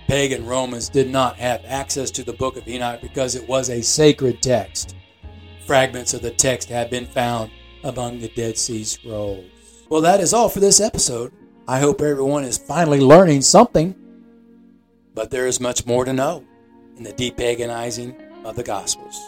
Pagan 0.08 0.46
Romans 0.46 0.90
did 0.90 1.10
not 1.10 1.36
have 1.38 1.64
access 1.66 2.12
to 2.12 2.24
the 2.24 2.34
book 2.34 2.56
of 2.56 2.68
Enoch 2.68 3.02
because 3.02 3.36
it 3.36 3.48
was 3.48 3.70
a 3.70 3.82
sacred 3.82 4.42
text. 4.42 4.96
Fragments 5.66 6.14
of 6.14 6.22
the 6.22 6.32
text 6.32 6.70
have 6.70 6.90
been 6.90 7.06
found 7.06 7.52
among 7.84 8.20
the 8.20 8.30
Dead 8.30 8.58
Sea 8.58 8.84
Scrolls. 8.84 9.46
Well, 9.90 10.02
that 10.02 10.20
is 10.20 10.34
all 10.34 10.50
for 10.50 10.60
this 10.60 10.80
episode. 10.80 11.32
I 11.68 11.80
hope 11.80 12.02
everyone 12.02 12.44
is 12.44 12.58
finally 12.58 13.00
learning 13.00 13.42
something. 13.42 13.96
But 15.14 15.32
there 15.32 15.48
is 15.48 15.60
much 15.60 15.86
more 15.86 16.06
to 16.06 16.14
know 16.14 16.44
in 16.98 17.04
the 17.04 17.14
depaganizing 17.14 18.16
of 18.46 18.56
the 18.56 18.64
Gospels. 18.64 19.20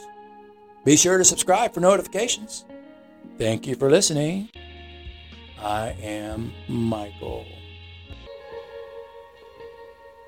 Be 0.86 0.96
sure 0.96 1.18
to 1.18 1.26
subscribe 1.26 1.74
for 1.74 1.80
notifications. 1.80 2.66
Thank 3.38 3.68
you 3.68 3.76
for 3.76 3.90
listening. 3.90 4.50
I 5.62 5.96
am 6.02 6.54
Michael. 6.68 7.46